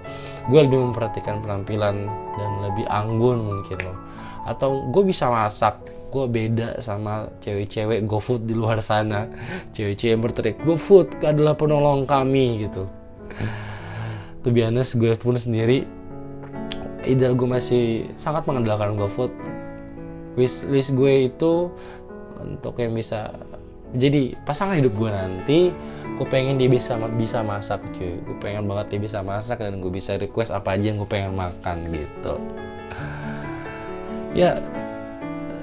gue 0.51 0.61
lebih 0.67 0.79
memperhatikan 0.91 1.39
penampilan 1.45 2.11
dan 2.11 2.51
lebih 2.65 2.87
anggun 2.91 3.39
mungkin 3.45 3.79
loh 3.87 3.99
atau 4.45 4.93
gue 4.93 5.03
bisa 5.09 5.33
masak 5.33 5.81
gue 6.15 6.27
beda 6.31 6.79
sama 6.79 7.27
cewek-cewek 7.43 8.07
GoFood 8.07 8.47
di 8.47 8.55
luar 8.55 8.79
sana. 8.79 9.27
Cewek-cewek 9.75 10.13
yang 10.15 10.23
berteriak 10.23 10.59
GoFood 10.63 11.19
adalah 11.27 11.59
penolong 11.59 12.07
kami 12.07 12.71
gitu. 12.71 12.87
Tuh 14.47 14.53
biasa 14.55 14.95
gue 14.95 15.19
pun 15.19 15.35
sendiri 15.35 15.83
ideal 17.03 17.35
gue 17.35 17.49
masih 17.51 18.07
sangat 18.15 18.47
mengandalkan 18.47 18.95
GoFood. 18.95 19.35
Wish 20.39 20.71
list 20.71 20.95
gue 20.95 21.35
itu 21.35 21.75
untuk 22.39 22.79
yang 22.79 22.95
bisa 22.95 23.35
jadi 23.95 24.35
pasangan 24.47 24.79
hidup 24.79 24.95
gue 24.95 25.11
nanti 25.11 25.61
gue 26.15 26.27
pengen 26.31 26.63
dia 26.63 26.71
bisa 26.71 26.95
bisa 27.19 27.43
masak 27.43 27.83
cuy. 27.91 28.23
Gue 28.23 28.37
pengen 28.39 28.71
banget 28.71 28.95
dia 28.95 29.01
bisa 29.03 29.19
masak 29.19 29.59
dan 29.59 29.83
gue 29.83 29.91
bisa 29.91 30.15
request 30.15 30.55
apa 30.55 30.79
aja 30.79 30.95
yang 30.95 31.03
gue 31.03 31.11
pengen 31.11 31.35
makan 31.35 31.91
gitu 31.91 32.39
ya 34.35 34.59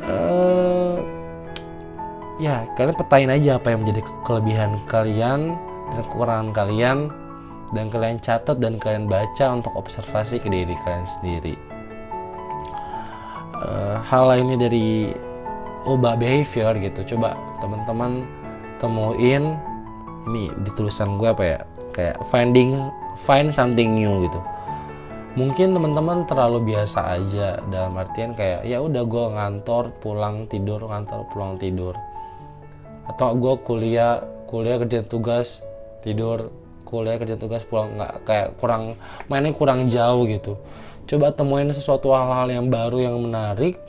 uh, 0.07 0.97
ya 2.39 2.65
kalian 2.79 2.95
petain 2.95 3.29
aja 3.29 3.59
apa 3.59 3.75
yang 3.75 3.83
menjadi 3.85 4.01
kelebihan 4.23 4.71
kalian 4.87 5.59
dan 5.91 6.01
kekurangan 6.07 6.49
kalian 6.55 6.97
dan 7.75 7.87
kalian 7.91 8.17
catat 8.19 8.57
dan 8.59 8.79
kalian 8.79 9.07
baca 9.07 9.45
untuk 9.51 9.71
observasi 9.75 10.39
ke 10.43 10.47
diri 10.51 10.75
kalian 10.83 11.07
sendiri. 11.07 11.55
Uh, 13.61 14.01
hal 14.03 14.27
lainnya 14.27 14.67
dari 14.67 15.13
ubah 15.87 16.17
behavior 16.17 16.75
gitu. 16.81 17.15
Coba 17.15 17.37
teman-teman 17.61 18.25
temuin 18.81 19.55
ini 20.27 20.49
di 20.65 20.71
tulisan 20.73 21.21
gue 21.21 21.29
apa 21.29 21.43
ya 21.45 21.59
kayak 21.93 22.17
finding 22.33 22.77
find 23.21 23.53
something 23.53 23.93
new 23.93 24.25
gitu 24.25 24.39
mungkin 25.39 25.71
teman-teman 25.71 26.27
terlalu 26.27 26.75
biasa 26.75 27.15
aja 27.15 27.63
dalam 27.71 27.95
artian 27.95 28.35
kayak 28.35 28.67
ya 28.67 28.83
udah 28.83 29.03
gue 29.07 29.25
ngantor 29.31 29.95
pulang 30.03 30.47
tidur 30.51 30.83
ngantor 30.83 31.27
pulang 31.31 31.55
tidur. 31.55 31.95
Atau 33.07 33.39
gue 33.39 33.53
kuliah 33.63 34.19
kuliah 34.51 34.77
kerja 34.79 35.03
tugas 35.07 35.63
tidur 36.03 36.51
kuliah 36.83 37.15
kerja 37.15 37.39
tugas 37.39 37.63
pulang. 37.63 37.95
Nggak 37.95 38.13
kayak 38.27 38.47
kurang 38.59 38.99
mainnya 39.31 39.55
kurang 39.55 39.87
jauh 39.87 40.27
gitu. 40.27 40.59
Coba 41.07 41.31
temuin 41.31 41.71
sesuatu 41.71 42.11
hal-hal 42.11 42.51
yang 42.51 42.67
baru 42.67 42.99
yang 42.99 43.15
menarik 43.19 43.79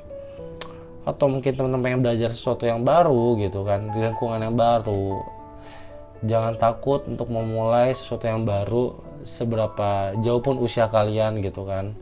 atau 1.02 1.26
mungkin 1.26 1.50
teman-teman 1.58 1.82
pengen 1.82 2.00
belajar 2.06 2.30
sesuatu 2.30 2.62
yang 2.62 2.86
baru 2.86 3.34
gitu 3.42 3.66
kan 3.66 3.90
di 3.90 3.98
lingkungan 3.98 4.38
yang 4.38 4.54
baru 4.54 5.41
jangan 6.22 6.54
takut 6.54 7.02
untuk 7.10 7.28
memulai 7.28 7.90
sesuatu 7.92 8.30
yang 8.30 8.46
baru 8.46 8.94
seberapa 9.26 10.14
jauh 10.22 10.42
pun 10.42 10.58
usia 10.58 10.86
kalian 10.86 11.42
gitu 11.42 11.66
kan. 11.66 11.94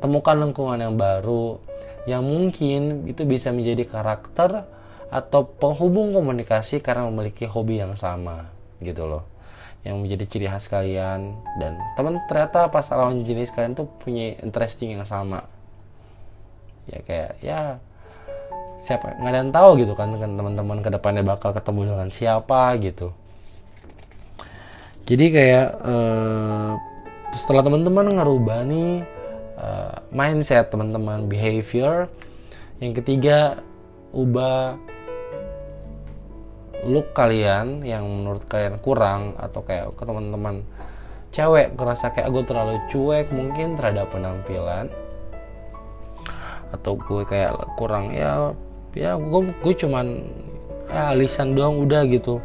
Temukan 0.00 0.36
lingkungan 0.40 0.80
yang 0.80 0.96
baru 0.96 1.60
yang 2.08 2.24
mungkin 2.24 3.04
itu 3.04 3.28
bisa 3.28 3.52
menjadi 3.52 3.84
karakter 3.84 4.64
atau 5.10 5.42
penghubung 5.44 6.14
komunikasi 6.14 6.80
karena 6.80 7.04
memiliki 7.10 7.44
hobi 7.44 7.82
yang 7.82 7.98
sama 7.98 8.48
gitu 8.80 9.04
loh. 9.04 9.26
Yang 9.84 9.96
menjadi 10.00 10.24
ciri 10.28 10.46
khas 10.48 10.68
kalian 10.68 11.36
dan 11.60 11.76
teman 11.96 12.20
ternyata 12.28 12.68
pas 12.68 12.84
lawan 12.92 13.24
jenis 13.24 13.52
kalian 13.52 13.76
tuh 13.76 13.88
punya 14.00 14.38
interesting 14.40 14.96
yang 14.96 15.04
sama. 15.04 15.44
Ya 16.88 17.00
kayak 17.04 17.32
ya 17.44 17.60
siapa 18.80 19.16
nggak 19.20 19.30
ada 19.30 19.38
yang 19.44 19.52
tahu 19.52 19.70
gitu 19.80 19.92
kan 19.92 20.08
dengan 20.10 20.36
teman-teman 20.40 20.78
ke 20.80 20.90
depannya 20.90 21.22
bakal 21.24 21.52
ketemu 21.52 21.80
dengan 21.94 22.08
siapa 22.08 22.60
gitu. 22.80 23.12
Jadi 25.04 25.26
kayak 25.34 25.68
uh, 25.82 26.72
setelah 27.34 27.62
teman-teman 27.66 28.06
ngerubah 28.14 28.60
nih 28.66 29.02
uh, 29.58 29.94
mindset 30.14 30.70
teman-teman 30.70 31.26
behavior 31.26 32.06
yang 32.80 32.94
ketiga 32.96 33.60
ubah 34.10 34.78
look 36.88 37.12
kalian 37.12 37.84
yang 37.84 38.08
menurut 38.08 38.48
kalian 38.48 38.80
kurang 38.80 39.36
atau 39.36 39.60
kayak 39.60 39.92
ke 39.92 40.02
teman-teman 40.02 40.64
cewek 41.30 41.76
ngerasa 41.76 42.10
kayak 42.10 42.28
gue 42.32 42.42
terlalu 42.48 42.76
cuek 42.90 43.26
mungkin 43.30 43.76
terhadap 43.76 44.10
penampilan. 44.10 44.88
Atau 46.70 46.98
gue 46.98 47.26
kayak 47.26 47.74
kurang 47.74 48.14
ya 48.14 48.54
ya 48.94 49.14
gue 49.14 49.40
gue 49.62 49.74
cuman 49.74 50.06
ya 50.90 51.14
lisan 51.14 51.54
doang 51.54 51.78
udah 51.86 52.02
gitu. 52.10 52.42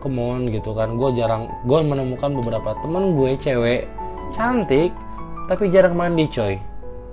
Come 0.00 0.46
gitu 0.52 0.70
kan. 0.76 0.94
Gue 0.94 1.10
jarang 1.16 1.50
gue 1.64 1.78
menemukan 1.82 2.30
beberapa 2.36 2.76
temen 2.84 3.16
gue 3.16 3.34
cewek 3.40 3.88
cantik 4.30 4.92
tapi 5.48 5.72
jarang 5.72 5.96
mandi 5.96 6.28
coy. 6.28 6.60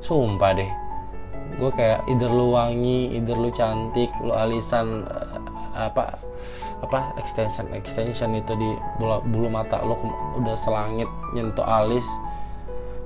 Sumpah 0.04 0.52
deh. 0.54 0.72
Gue 1.58 1.72
kayak 1.72 2.04
either 2.12 2.30
lu 2.30 2.54
wangi 2.54 3.14
either 3.16 3.38
lu 3.38 3.50
cantik 3.54 4.12
lu 4.20 4.36
alisan 4.36 5.08
apa 5.74 6.22
apa 6.86 7.18
extension 7.18 7.66
extension 7.74 8.30
itu 8.38 8.54
di 8.54 8.78
bulu, 9.02 9.26
bulu 9.26 9.48
mata 9.50 9.82
lo 9.82 9.98
udah 10.38 10.54
selangit 10.60 11.08
nyentuh 11.34 11.66
alis. 11.66 12.06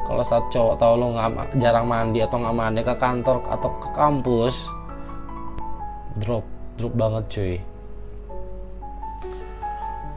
Kalau 0.07 0.23
saat 0.23 0.47
cowok 0.51 0.75
tahu 0.79 0.93
lo 0.99 1.05
nggak 1.15 1.59
jarang 1.59 1.85
mandi 1.87 2.23
atau 2.23 2.39
nggak 2.39 2.55
mandi 2.55 2.81
ke 2.81 2.95
kantor 2.95 3.43
atau 3.45 3.69
ke 3.77 3.89
kampus 3.91 4.67
drop 6.21 6.45
drop 6.77 6.93
banget 6.93 7.24
cuy. 7.29 7.55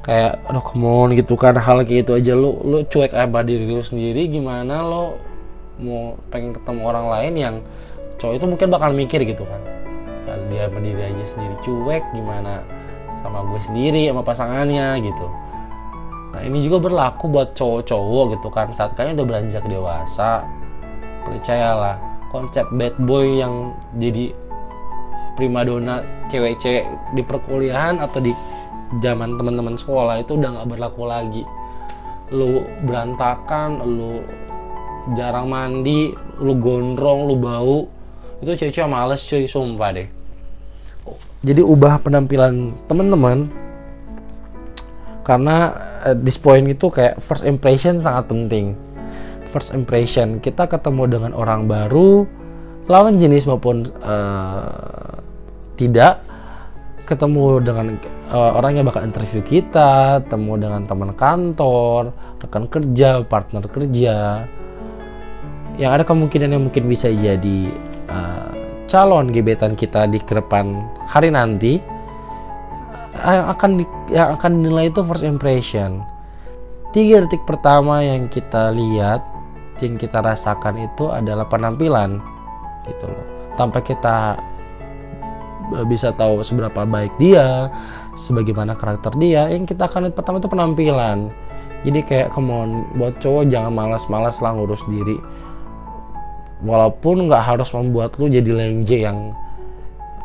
Kayak 0.00 0.40
aduh 0.49 0.64
come 0.64 0.88
on 0.88 1.12
gitu 1.12 1.37
kan 1.37 1.57
hal 1.57 1.85
kayak 1.85 2.09
itu 2.09 2.12
aja. 2.16 2.33
Lo 2.37 2.57
lo 2.64 2.85
cuek 2.85 3.12
apa 3.12 3.45
diri 3.45 3.69
lo 3.69 3.85
sendiri 3.85 4.28
gimana 4.33 4.80
lo 4.85 5.21
mau 5.80 6.16
pengen 6.28 6.52
ketemu 6.52 6.83
orang 6.85 7.07
lain 7.09 7.35
yang 7.37 7.54
cowok 8.21 8.37
itu 8.37 8.47
mungkin 8.49 8.69
bakal 8.69 8.90
mikir 8.92 9.21
gitu 9.25 9.45
kan. 9.45 9.61
Kalau 10.28 10.45
dia 10.52 10.69
berdiri 10.69 11.02
aja 11.09 11.25
sendiri 11.25 11.54
cuek 11.64 12.04
gimana 12.12 12.64
sama 13.21 13.45
gue 13.45 13.61
sendiri 13.64 14.09
sama 14.09 14.23
pasangannya 14.25 15.00
gitu. 15.04 15.26
Nah 16.30 16.40
ini 16.47 16.62
juga 16.62 16.78
berlaku 16.80 17.26
buat 17.26 17.52
cowok-cowok 17.57 18.25
gitu 18.38 18.49
kan. 18.49 18.73
Saat 18.73 18.97
kalian 18.97 19.21
udah 19.21 19.26
beranjak 19.26 19.64
dewasa 19.66 20.45
percayalah 21.26 22.00
konsep 22.30 22.64
bad 22.78 22.95
boy 23.04 23.42
yang 23.42 23.75
jadi 23.99 24.33
primadona 25.40 26.04
cewek-cewek 26.28 27.16
di 27.16 27.25
perkuliahan 27.25 27.97
atau 27.97 28.20
di 28.20 28.37
zaman 29.00 29.40
teman-teman 29.40 29.80
sekolah 29.80 30.20
itu 30.20 30.37
udah 30.37 30.61
nggak 30.61 30.68
berlaku 30.68 31.09
lagi. 31.09 31.42
Lu 32.37 32.61
berantakan 32.85 33.80
lu 33.80 34.20
jarang 35.16 35.49
mandi 35.49 36.12
lu 36.44 36.61
gondrong 36.61 37.25
lu 37.25 37.40
bau. 37.40 37.88
Itu 38.44 38.52
cewek-cewek 38.52 38.92
males 38.92 39.25
cuy 39.25 39.49
sumpah 39.49 39.90
deh. 39.97 40.09
Jadi 41.40 41.64
ubah 41.64 42.04
penampilan 42.04 42.76
teman-teman 42.85 43.49
karena 45.25 45.73
at 46.04 46.20
this 46.20 46.37
point 46.37 46.68
itu 46.68 46.92
kayak 46.92 47.16
first 47.25 47.49
impression 47.49 48.04
sangat 48.04 48.28
penting. 48.28 48.76
First 49.49 49.73
impression 49.73 50.37
kita 50.44 50.68
ketemu 50.68 51.09
dengan 51.09 51.32
orang 51.32 51.64
baru 51.64 52.28
lawan 52.90 53.23
jenis 53.23 53.47
maupun 53.47 53.87
uh, 54.02 55.20
tidak 55.80 56.20
ketemu 57.08 57.64
dengan 57.64 57.87
uh, 58.28 58.54
orang 58.60 58.76
yang 58.76 58.84
bakal 58.87 59.02
interview 59.02 59.40
kita, 59.40 60.20
ketemu 60.22 60.52
dengan 60.68 60.84
teman 60.84 61.10
kantor, 61.16 62.12
rekan 62.38 62.68
kerja, 62.68 63.25
partner 63.25 63.64
kerja, 63.66 64.46
yang 65.80 65.90
ada 65.96 66.04
kemungkinan 66.04 66.54
yang 66.54 66.62
mungkin 66.68 66.87
bisa 66.87 67.08
jadi 67.10 67.72
uh, 68.06 68.52
calon 68.87 69.32
gebetan 69.32 69.75
kita 69.75 70.06
di 70.06 70.20
ke 70.20 70.37
depan 70.38 70.87
hari 71.08 71.32
nanti 71.34 71.82
yang 73.16 73.49
akan 73.50 73.70
di, 73.80 73.84
yang 74.14 74.38
akan 74.38 74.50
dinilai 74.62 74.92
itu 74.92 75.00
first 75.02 75.26
impression. 75.26 76.04
Tiga 76.94 77.22
detik 77.22 77.42
pertama 77.46 78.02
yang 78.02 78.30
kita 78.30 78.70
lihat, 78.70 79.22
yang 79.82 79.99
kita 79.99 80.18
rasakan 80.22 80.78
itu 80.78 81.10
adalah 81.10 81.46
penampilan, 81.46 82.22
gitu 82.87 83.06
loh. 83.06 83.26
Tanpa 83.54 83.78
kita 83.82 84.34
bisa 85.87 86.11
tahu 86.15 86.43
seberapa 86.43 86.83
baik 86.87 87.15
dia, 87.19 87.71
sebagaimana 88.19 88.75
karakter 88.75 89.15
dia, 89.17 89.49
yang 89.50 89.65
kita 89.65 89.87
akan 89.87 90.09
lihat 90.09 90.17
pertama 90.19 90.43
itu 90.43 90.50
penampilan. 90.50 91.31
Jadi 91.81 92.00
kayak 92.05 92.29
come 92.35 92.53
on, 92.53 92.71
buat 93.00 93.17
cowok 93.23 93.49
jangan 93.49 93.73
malas-malas 93.73 94.39
lah 94.45 94.53
ngurus 94.53 94.85
diri. 94.91 95.17
Walaupun 96.61 97.25
nggak 97.31 97.45
harus 97.57 97.73
membuat 97.73 98.21
lu 98.21 98.29
jadi 98.29 98.53
lenje 98.53 99.00
yang 99.00 99.33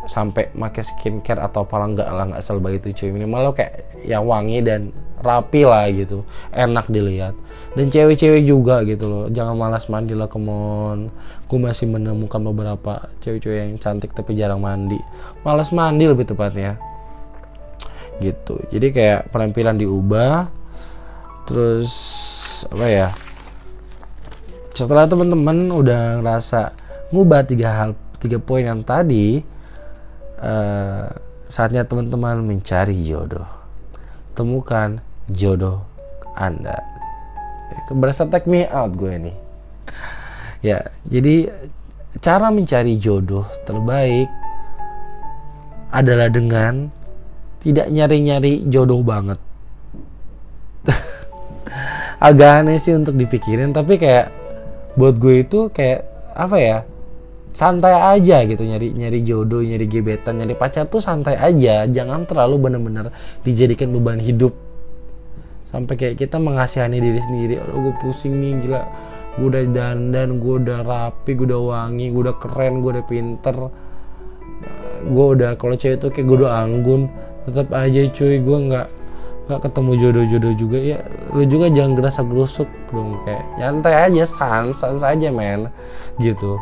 sampai 0.06 0.54
pakai 0.54 0.84
skincare 0.86 1.42
atau 1.42 1.66
apalah 1.66 1.90
nggak 1.90 2.10
lah 2.14 2.25
nggak 2.29 2.44
selba 2.46 2.70
itu 2.74 2.94
cuy 2.94 3.10
minimal 3.10 3.50
lo 3.50 3.51
kayak 3.51 3.90
yang 4.05 4.22
wangi 4.22 4.62
dan 4.62 4.94
rapi 5.25 5.66
lah 5.66 5.90
gitu 5.90 6.22
enak 6.53 6.85
dilihat. 6.88 7.33
Dan 7.75 7.92
cewek-cewek 7.92 8.48
juga 8.48 8.85
gitu 8.88 9.09
loh 9.09 9.25
jangan 9.27 9.57
malas 9.57 9.92
mandi 9.92 10.16
lah 10.16 10.31
kemon 10.31 11.11
gue 11.46 11.59
masih 11.61 11.85
menemukan 11.85 12.42
beberapa 12.42 13.11
cewek-cewek 13.22 13.57
yang 13.57 13.77
cantik 13.81 14.14
tapi 14.14 14.38
jarang 14.38 14.61
mandi. 14.61 14.98
Malas 15.42 15.70
mandi 15.74 16.05
lebih 16.05 16.25
tepatnya. 16.25 16.77
Gitu. 18.18 18.55
Jadi 18.72 18.88
kayak 18.96 19.29
penampilan 19.29 19.77
diubah 19.77 20.50
terus 21.46 21.94
apa 22.72 22.88
ya? 22.88 23.09
Setelah 24.74 25.05
teman-teman 25.07 25.72
udah 25.72 26.20
ngerasa 26.20 26.74
ngubah 27.14 27.46
tiga 27.48 27.70
hal 27.72 27.90
tiga 28.18 28.42
poin 28.42 28.66
yang 28.66 28.81
tadi 28.81 29.40
uh, 30.42 31.07
saatnya 31.46 31.85
teman-teman 31.85 32.42
mencari 32.42 32.98
jodoh. 33.05 33.46
Temukan 34.33 35.00
jodoh 35.31 35.81
Anda. 36.35 36.77
Berasa 37.90 38.29
take 38.29 38.46
me 38.46 38.68
out 38.70 38.94
gue 38.94 39.14
nih. 39.29 39.38
Ya, 40.66 40.90
jadi 41.05 41.50
cara 42.22 42.50
mencari 42.50 42.98
jodoh 42.98 43.46
terbaik 43.70 44.29
adalah 45.94 46.29
dengan 46.29 46.90
tidak 47.61 47.90
nyari-nyari 47.90 48.66
jodoh 48.70 49.01
banget. 49.01 49.40
Agak 52.25 52.66
aneh 52.66 52.81
sih 52.81 52.94
untuk 52.94 53.18
dipikirin, 53.18 53.74
tapi 53.74 53.98
kayak 54.01 54.29
buat 54.96 55.18
gue 55.18 55.46
itu 55.46 55.70
kayak 55.70 56.05
apa 56.33 56.57
ya? 56.57 56.79
santai 57.55 57.96
aja 57.96 58.44
gitu 58.44 58.68
nyari 58.68 58.92
nyari 58.92 59.24
jodoh 59.24 59.64
nyari 59.64 59.88
gebetan 59.88 60.44
nyari 60.44 60.59
pacar 60.59 60.92
tuh 60.92 61.00
santai 61.00 61.40
aja 61.40 61.88
jangan 61.88 62.27
terlalu 62.27 62.68
bener-bener 62.68 63.16
dijadikan 63.48 63.96
beban 63.96 64.20
hidup 64.20 64.51
sampai 65.75 65.96
kayak 66.00 66.16
kita 66.16 66.40
mengasihani 66.40 67.03
diri 67.03 67.20
sendiri. 67.20 67.59
Oh 67.75 67.92
gue 67.92 67.96
pusing 68.00 68.40
nih 68.40 68.64
gila. 68.64 68.88
Gue 69.35 69.51
udah 69.51 69.64
dandan 69.68 70.40
gue 70.40 70.55
udah 70.64 70.79
rapi 70.88 71.35
gue 71.35 71.44
udah 71.51 71.59
wangi 71.59 72.16
gue 72.16 72.22
udah 72.24 72.38
keren 72.40 72.79
gue 72.79 72.92
udah 72.96 73.03
pinter. 73.03 73.55
Gue 75.03 75.25
udah 75.35 75.59
kalau 75.59 75.75
cewek 75.75 76.00
tuh 76.00 76.16
kayak 76.16 76.31
gue 76.31 76.38
udah 76.40 76.64
anggun. 76.64 77.11
Tetap 77.44 77.68
aja 77.75 78.01
cuy 78.07 78.40
gue 78.40 78.57
nggak 78.72 78.88
nggak 79.46 79.59
ketemu 79.68 79.92
jodoh-jodoh 80.00 80.53
juga. 80.55 80.77
Ya 80.79 80.98
lu 81.35 81.44
juga 81.44 81.68
jangan 81.68 81.92
gerasa 82.00 82.24
gerusuk 82.24 82.72
dong 82.96 83.20
kayak 83.27 83.44
nyantai 83.59 83.96
aja 84.07 84.24
sans 84.24 84.72
sans 84.72 85.03
aja 85.03 85.27
men. 85.27 85.68
Gitu. 86.24 86.55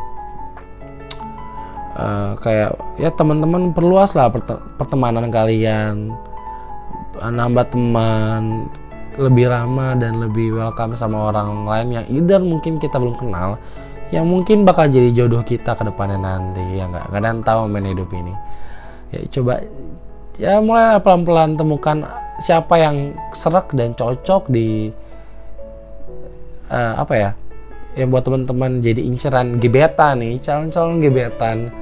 Uh, 1.94 2.34
kayak 2.42 2.74
ya 2.98 3.14
teman-teman 3.14 3.70
perluas 3.70 4.18
lah 4.18 4.26
pertemanan 4.74 5.30
kalian. 5.30 6.10
Nambah 7.14 7.70
teman 7.70 8.66
lebih 9.16 9.50
ramah 9.50 9.94
dan 9.94 10.18
lebih 10.18 10.54
welcome 10.54 10.98
sama 10.98 11.30
orang 11.30 11.66
lain 11.66 11.88
yang 12.00 12.06
either 12.10 12.40
mungkin 12.42 12.82
kita 12.82 12.98
belum 12.98 13.14
kenal 13.18 13.58
yang 14.12 14.30
mungkin 14.30 14.62
bakal 14.62 14.86
jadi 14.86 15.10
jodoh 15.10 15.42
kita 15.42 15.74
ke 15.74 15.82
depannya 15.82 16.20
nanti 16.20 16.62
ya 16.76 16.86
nggak? 16.86 17.10
Kadang 17.10 17.42
tahu 17.42 17.66
main 17.66 17.90
hidup 17.90 18.10
ini. 18.14 18.34
Ya 19.10 19.20
coba 19.26 19.64
ya 20.38 20.62
mulai 20.62 21.02
pelan-pelan 21.02 21.58
temukan 21.58 22.06
siapa 22.38 22.78
yang 22.78 23.14
serak 23.34 23.74
dan 23.74 23.94
cocok 23.94 24.50
di 24.50 24.90
uh, 26.70 26.94
apa 26.98 27.14
ya 27.14 27.30
yang 27.94 28.10
buat 28.10 28.26
teman-teman 28.26 28.82
jadi 28.82 29.02
inceran 29.06 29.62
gebetan 29.62 30.22
nih 30.22 30.38
calon-calon 30.38 31.02
gebetan. 31.02 31.74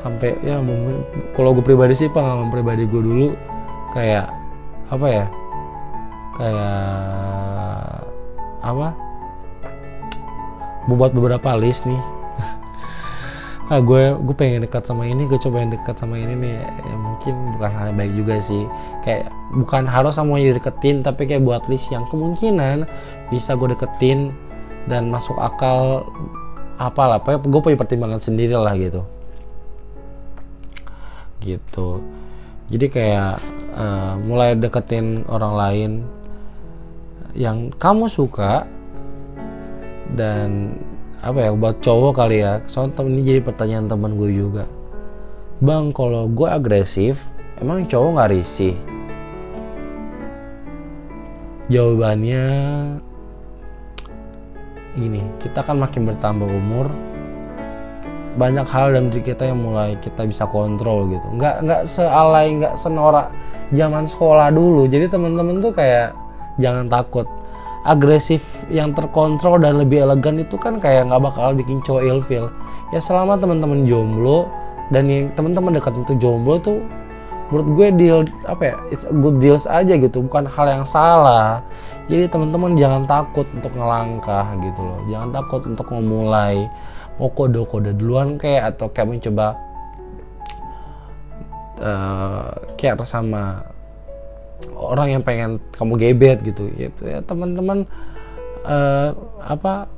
Sampai 0.00 0.36
ya 0.40 0.60
kalau 1.36 1.56
gue 1.56 1.64
pribadi 1.64 1.96
sih 1.96 2.08
pengalaman 2.12 2.48
pribadi 2.48 2.88
gue 2.88 3.02
dulu 3.02 3.28
kayak 3.92 4.28
apa 4.88 5.06
ya 5.08 5.24
kayak 6.38 8.04
apa? 8.64 8.88
Membuat 10.88 11.12
beberapa 11.16 11.54
list 11.56 11.86
nih. 11.88 12.00
Ah 13.64 13.80
gue 13.80 14.12
gue 14.12 14.36
pengen 14.36 14.60
dekat 14.68 14.84
sama 14.84 15.08
ini 15.08 15.24
gue 15.24 15.40
coba 15.40 15.64
yang 15.64 15.72
dekat 15.72 15.96
sama 15.96 16.20
ini 16.20 16.36
nih. 16.36 16.60
Ya, 16.60 16.96
mungkin 17.00 17.34
bukan 17.56 17.70
hal 17.72 17.84
yang 17.88 17.96
baik 17.96 18.12
juga 18.12 18.36
sih. 18.36 18.68
Kayak 19.08 19.32
bukan 19.56 19.88
harus 19.88 20.20
semuanya 20.20 20.60
deketin 20.60 21.00
tapi 21.00 21.24
kayak 21.24 21.48
buat 21.48 21.64
list 21.72 21.88
yang 21.88 22.04
kemungkinan 22.12 22.84
bisa 23.32 23.56
gue 23.56 23.72
deketin 23.72 24.36
dan 24.84 25.08
masuk 25.08 25.40
akal 25.40 26.04
apalah. 26.76 27.24
Apa 27.24 27.40
gue 27.40 27.60
punya 27.64 27.80
pertimbangan 27.80 28.20
sendiri 28.20 28.52
lah 28.52 28.76
gitu. 28.76 29.00
Gitu. 31.40 31.88
Jadi 32.68 32.86
kayak 32.92 33.40
uh, 33.80 34.20
mulai 34.20 34.60
deketin 34.60 35.24
orang 35.24 35.52
lain 35.56 35.90
yang 37.34 37.74
kamu 37.82 38.06
suka 38.06 38.62
dan 40.14 40.78
apa 41.18 41.50
ya 41.50 41.50
buat 41.52 41.82
cowok 41.82 42.12
kali 42.14 42.46
ya. 42.46 42.62
Soalnya 42.70 43.02
ini 43.02 43.20
jadi 43.26 43.40
pertanyaan 43.42 43.90
teman 43.90 44.14
gue 44.14 44.30
juga. 44.30 44.64
Bang 45.58 45.90
kalau 45.90 46.30
gue 46.30 46.46
agresif 46.46 47.26
emang 47.58 47.86
cowok 47.86 48.10
nggak 48.14 48.30
risih? 48.30 48.74
Jawabannya 51.72 52.44
gini 54.94 55.26
kita 55.42 55.66
kan 55.66 55.82
makin 55.82 56.06
bertambah 56.06 56.46
umur. 56.46 56.86
Banyak 58.34 58.66
hal 58.66 58.90
dalam 58.90 59.14
diri 59.14 59.30
kita 59.30 59.46
yang 59.46 59.62
mulai 59.62 59.94
kita 59.98 60.26
bisa 60.26 60.46
kontrol 60.46 61.06
gitu. 61.10 61.26
Nggak 61.34 61.56
nggak 61.66 61.82
sealai 61.86 62.46
nggak 62.58 62.74
senorak 62.78 63.30
zaman 63.72 64.04
sekolah 64.06 64.50
dulu. 64.54 64.86
Jadi 64.90 65.06
teman-teman 65.06 65.62
tuh 65.62 65.72
kayak 65.72 66.23
jangan 66.58 66.86
takut. 66.88 67.26
Agresif 67.84 68.40
yang 68.72 68.96
terkontrol 68.96 69.60
dan 69.60 69.76
lebih 69.76 70.08
elegan 70.08 70.40
itu 70.40 70.56
kan 70.56 70.80
kayak 70.80 71.04
nggak 71.12 71.20
bakal 71.20 71.52
bikin 71.52 71.84
cowok 71.84 72.02
ilfil 72.16 72.48
ya 72.96 73.00
selama 73.02 73.36
teman-teman 73.36 73.84
jomblo 73.84 74.48
dan 74.88 75.04
yang 75.04 75.28
teman-teman 75.36 75.76
dekat 75.76 75.92
untuk 75.92 76.16
jomblo 76.16 76.56
tuh 76.56 76.80
menurut 77.52 77.68
gue 77.76 77.88
deal 78.00 78.18
apa 78.48 78.72
ya 78.72 78.76
it's 78.88 79.04
a 79.04 79.12
good 79.12 79.36
deals 79.36 79.68
aja 79.68 80.00
gitu 80.00 80.24
bukan 80.24 80.48
hal 80.48 80.64
yang 80.64 80.84
salah. 80.88 81.60
Jadi 82.08 82.28
teman-teman 82.28 82.76
jangan 82.76 83.04
takut 83.04 83.48
untuk 83.52 83.72
ngelangkah 83.76 84.44
gitu 84.60 84.80
loh. 84.80 85.00
Jangan 85.08 85.28
takut 85.32 85.60
untuk 85.64 85.88
memulai 85.92 86.68
mau 87.16 87.28
kode-kode 87.32 87.96
duluan 87.96 88.36
kayak 88.40 88.74
atau 88.74 88.88
kayak 88.90 89.08
mencoba 89.12 89.46
uh, 91.80 92.48
care 92.76 92.96
sama 93.04 93.73
orang 94.74 95.18
yang 95.18 95.22
pengen 95.22 95.62
kamu 95.74 95.94
gebet 95.98 96.38
gitu 96.44 96.70
gitu 96.74 97.02
ya. 97.08 97.20
Teman-teman 97.24 97.88
uh, 98.64 99.12
apa 99.44 99.88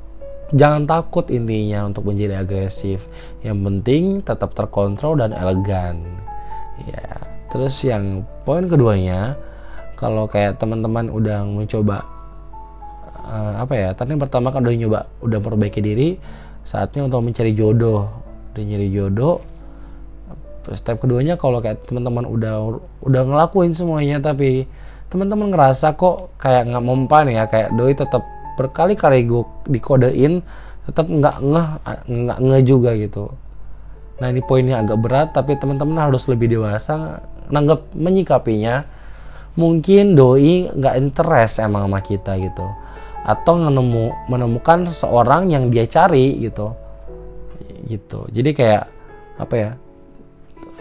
jangan 0.55 0.87
takut 0.87 1.27
intinya 1.31 1.87
untuk 1.87 2.07
menjadi 2.07 2.43
agresif. 2.43 3.07
Yang 3.43 3.57
penting 3.63 4.03
tetap 4.23 4.55
terkontrol 4.55 5.19
dan 5.19 5.35
elegan. 5.35 6.03
Ya 6.85 7.21
terus 7.49 7.79
yang 7.81 8.27
poin 8.43 8.67
keduanya 8.67 9.39
kalau 9.97 10.27
kayak 10.29 10.59
teman-teman 10.61 11.09
udah 11.09 11.41
mencoba 11.47 12.05
uh, 13.23 13.63
apa 13.65 13.73
ya 13.73 13.89
tadi 13.97 14.13
pertama 14.19 14.51
kan 14.51 14.61
udah 14.61 14.75
nyoba 14.77 14.99
udah 15.23 15.39
perbaiki 15.41 15.79
diri 15.81 16.19
saatnya 16.67 17.07
untuk 17.07 17.23
mencari 17.23 17.51
jodoh. 17.55 18.07
Dan 18.57 18.73
nyari 18.73 18.89
jodoh 18.89 19.56
step 20.75 20.99
keduanya 20.99 21.39
kalau 21.39 21.63
kayak 21.63 21.85
teman-teman 21.87 22.27
udah 22.27 22.81
udah 23.05 23.21
ngelakuin 23.23 23.71
semuanya 23.71 24.19
tapi 24.19 24.67
teman-teman 25.07 25.55
ngerasa 25.55 25.95
kok 25.95 26.35
kayak 26.35 26.67
nggak 26.67 26.83
mempan 26.83 27.25
ya 27.31 27.47
kayak 27.47 27.71
doi 27.75 27.95
tetap 27.95 28.23
berkali-kali 28.59 29.23
gue 29.23 29.43
dikodein 29.71 30.43
tetap 30.87 31.07
nggak 31.07 31.35
ngeh 31.43 31.67
nggak 32.07 32.39
ngeh 32.43 32.61
juga 32.63 32.91
gitu. 32.95 33.31
Nah 34.17 34.27
ini 34.33 34.41
poinnya 34.41 34.81
agak 34.81 34.97
berat 34.99 35.29
tapi 35.35 35.59
teman-teman 35.59 36.09
harus 36.09 36.25
lebih 36.31 36.47
dewasa 36.47 37.21
nanggap 37.51 37.91
menyikapinya. 37.93 38.87
Mungkin 39.57 40.15
doi 40.15 40.71
nggak 40.71 40.95
interest 41.01 41.59
emang 41.59 41.91
sama 41.91 41.99
kita 41.99 42.39
gitu. 42.39 42.67
Atau 43.27 43.59
menemu 43.59 44.15
menemukan 44.31 44.87
seseorang 44.87 45.51
yang 45.51 45.67
dia 45.67 45.83
cari 45.85 46.39
gitu. 46.39 46.71
Gitu. 47.83 48.19
Jadi 48.31 48.49
kayak 48.55 48.83
apa 49.37 49.55
ya 49.55 49.71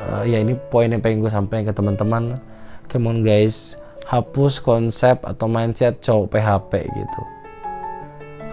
uh, 0.01 0.23
ya 0.25 0.41
ini 0.41 0.57
poin 0.71 0.89
yang 0.89 1.01
pengen 1.01 1.25
gue 1.25 1.33
sampaikan 1.33 1.71
ke 1.71 1.75
teman-teman. 1.75 2.41
Come 2.89 3.09
on 3.11 3.19
guys. 3.25 3.77
Hapus 4.07 4.63
konsep 4.63 5.19
atau 5.27 5.51
mindset 5.51 5.99
cowok 5.99 6.39
PHP 6.39 6.73
gitu. 6.87 7.23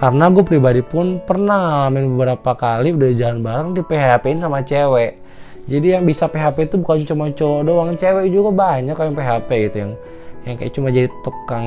Karena 0.01 0.25
gue 0.33 0.43
pribadi 0.43 0.81
pun 0.81 1.21
pernah 1.21 1.87
ngalamin 1.87 2.17
beberapa 2.17 2.57
kali 2.57 2.91
udah 2.91 3.13
jalan 3.13 3.39
bareng 3.45 3.69
di 3.77 3.81
PHP-in 3.85 4.41
sama 4.41 4.65
cewek. 4.65 5.21
Jadi 5.69 5.95
yang 5.95 6.03
bisa 6.03 6.27
PHP 6.27 6.67
itu 6.67 6.75
bukan 6.81 7.07
cuma 7.07 7.31
cowok 7.31 7.61
doang 7.63 7.95
cewek 7.95 8.27
juga 8.33 8.49
banyak 8.51 8.97
yang 8.97 9.13
PHP 9.15 9.49
gitu. 9.69 9.77
Yang 9.79 9.91
yang 10.43 10.55
kayak 10.59 10.71
cuma 10.75 10.87
jadi 10.91 11.07
tukang 11.23 11.65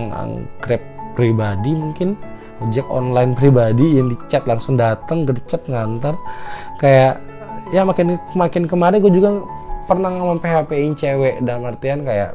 grab 0.61 0.83
pribadi 1.17 1.73
mungkin. 1.73 2.19
Ojek 2.57 2.89
online 2.89 3.37
pribadi 3.37 4.01
yang 4.01 4.09
di 4.09 4.17
chat 4.33 4.49
langsung 4.49 4.81
datang 4.81 5.29
gercep 5.29 5.61
ngantar 5.69 6.17
kayak 6.81 7.21
ya 7.69 7.85
makin 7.85 8.17
makin 8.33 8.65
kemarin 8.65 8.97
gue 8.97 9.12
juga 9.12 9.45
pernah 9.87 10.11
ngomong 10.11 10.42
PHP-in 10.42 10.99
cewek 10.99 11.40
dan 11.46 11.62
artian 11.62 12.03
kayak 12.03 12.35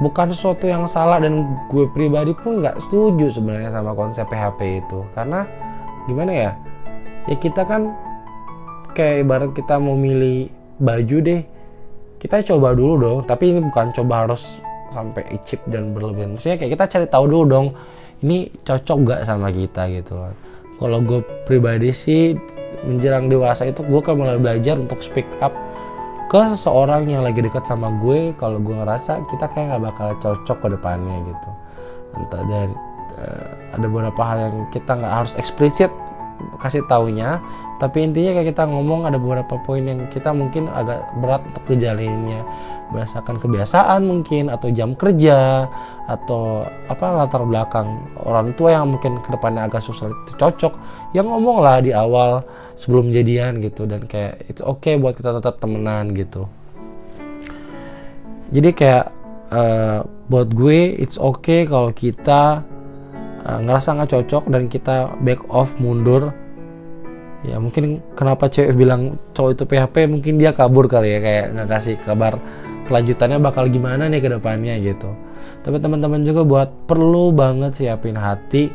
bukan 0.00 0.32
sesuatu 0.32 0.66
yang 0.66 0.88
salah 0.90 1.22
dan 1.22 1.44
gue 1.70 1.86
pribadi 1.92 2.34
pun 2.34 2.58
nggak 2.58 2.80
setuju 2.82 3.30
sebenarnya 3.30 3.70
sama 3.70 3.92
konsep 3.92 4.26
PHP 4.26 4.82
itu. 4.82 5.04
Karena 5.12 5.46
gimana 6.08 6.32
ya? 6.32 6.50
Ya 7.30 7.36
kita 7.36 7.62
kan 7.68 7.92
kayak 8.96 9.28
ibarat 9.28 9.50
kita 9.52 9.76
mau 9.78 9.94
milih 9.94 10.48
baju 10.80 11.16
deh 11.22 11.40
kita 12.18 12.40
coba 12.40 12.72
dulu 12.72 12.94
dong. 12.98 13.18
Tapi 13.28 13.54
ini 13.54 13.60
bukan 13.60 13.92
coba 13.92 14.24
harus 14.26 14.58
sampai 14.90 15.22
icip 15.36 15.60
dan 15.68 15.92
berlebihan. 15.92 16.34
Maksudnya 16.34 16.56
kayak 16.56 16.72
kita 16.80 16.84
cari 16.88 17.06
tahu 17.06 17.24
dulu 17.28 17.44
dong 17.44 17.66
ini 18.24 18.48
cocok 18.64 18.98
gak 19.04 19.20
sama 19.28 19.52
kita? 19.52 19.84
gitu 19.92 20.16
loh 20.16 20.43
kalau 20.78 20.98
gue 21.00 21.20
pribadi 21.46 21.94
sih 21.94 22.34
menjelang 22.84 23.32
dewasa 23.32 23.70
itu 23.70 23.80
gue 23.86 24.00
kan 24.04 24.18
mulai 24.18 24.36
belajar 24.36 24.76
untuk 24.76 25.00
speak 25.00 25.26
up 25.40 25.54
ke 26.28 26.40
seseorang 26.50 27.06
yang 27.08 27.22
lagi 27.22 27.40
dekat 27.40 27.64
sama 27.64 27.94
gue. 28.02 28.34
Kalau 28.36 28.58
gue 28.58 28.74
ngerasa 28.74 29.22
kita 29.30 29.46
kayak 29.54 29.76
nggak 29.76 29.82
bakal 29.92 30.08
cocok 30.18 30.58
ke 30.60 30.68
depannya 30.74 31.16
gitu. 31.30 31.50
Entah 32.18 32.42
dari 32.46 32.74
uh, 33.22 33.50
ada 33.74 33.86
beberapa 33.86 34.22
hal 34.22 34.38
yang 34.50 34.56
kita 34.74 34.92
nggak 34.98 35.14
harus 35.24 35.32
eksplisit 35.38 35.90
kasih 36.60 36.84
taunya. 36.86 37.38
Tapi 37.82 38.06
intinya 38.06 38.38
kayak 38.38 38.54
kita 38.54 38.64
ngomong 38.70 39.04
ada 39.04 39.18
beberapa 39.18 39.58
poin 39.60 39.82
yang 39.82 40.06
kita 40.08 40.30
mungkin 40.30 40.70
agak 40.70 41.04
berat 41.18 41.42
untuk 41.50 41.62
kejalinnya 41.74 42.46
berdasarkan 42.94 43.40
kebiasaan 43.42 44.06
mungkin 44.06 44.52
atau 44.52 44.70
jam 44.70 44.94
kerja 44.94 45.66
atau 46.06 46.62
apa 46.86 47.24
latar 47.24 47.42
belakang 47.42 47.98
orang 48.22 48.54
tua 48.54 48.78
yang 48.78 48.94
mungkin 48.94 49.18
ke 49.18 49.28
depannya 49.34 49.66
agak 49.66 49.82
susah 49.82 50.12
cocok. 50.38 50.72
Yang 51.12 51.26
ngomong 51.34 51.58
lah 51.60 51.82
di 51.82 51.90
awal 51.90 52.46
sebelum 52.78 53.10
jadian 53.10 53.58
gitu. 53.58 53.84
Dan 53.84 54.06
kayak 54.06 54.46
it's 54.46 54.62
okay 54.62 54.94
buat 54.94 55.18
kita 55.18 55.34
tetap 55.42 55.58
temenan 55.58 56.14
gitu. 56.14 56.46
Jadi 58.54 58.70
kayak 58.70 59.10
uh, 59.50 60.06
buat 60.30 60.48
gue 60.54 60.94
it's 60.98 61.18
okay 61.18 61.66
kalau 61.66 61.90
kita 61.90 62.62
uh, 63.44 63.60
ngerasa 63.60 63.94
nggak 63.94 64.10
cocok 64.10 64.44
dan 64.50 64.66
kita 64.66 65.14
back 65.20 65.44
off 65.52 65.76
mundur. 65.78 66.32
Ya 67.44 67.60
mungkin 67.60 68.00
kenapa 68.16 68.48
cewek 68.48 68.72
bilang 68.72 69.20
cowok 69.36 69.50
itu 69.52 69.64
PHP 69.68 69.94
mungkin 70.08 70.40
dia 70.40 70.56
kabur 70.56 70.88
kali 70.88 71.12
ya 71.12 71.20
kayak 71.20 71.46
nggak 71.52 71.68
kasih 71.76 71.96
kabar 72.00 72.40
kelanjutannya 72.88 73.36
bakal 73.36 73.68
gimana 73.68 74.08
nih 74.08 74.24
ke 74.24 74.28
depannya 74.32 74.80
gitu. 74.80 75.12
Tapi 75.60 75.76
teman-teman 75.76 76.24
juga 76.24 76.40
buat 76.44 76.68
perlu 76.88 77.36
banget 77.36 77.76
siapin 77.76 78.16
hati 78.16 78.72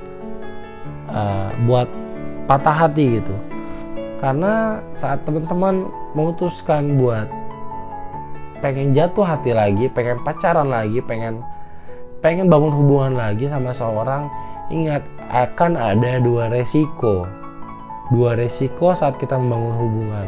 uh, 1.09 1.49
buat 1.65 1.89
patah 2.45 2.85
hati 2.85 3.21
gitu. 3.21 3.33
Karena 4.21 4.83
saat 4.93 5.25
teman-teman 5.25 5.89
memutuskan 6.13 6.93
buat 6.93 7.25
pengen 8.59 8.91
jatuh 8.91 9.23
hati 9.23 9.55
lagi 9.55 9.87
pengen 9.87 10.19
pacaran 10.21 10.67
lagi 10.67 10.99
pengen 10.99 11.39
pengen 12.19 12.51
bangun 12.51 12.75
hubungan 12.75 13.15
lagi 13.15 13.47
sama 13.47 13.71
seorang 13.71 14.27
ingat 14.69 15.03
akan 15.29 15.77
ada 15.77 16.17
dua 16.21 16.49
resiko 16.49 17.29
dua 18.09 18.33
resiko 18.35 18.91
saat 18.91 19.15
kita 19.21 19.37
membangun 19.37 19.73
hubungan. 19.77 20.27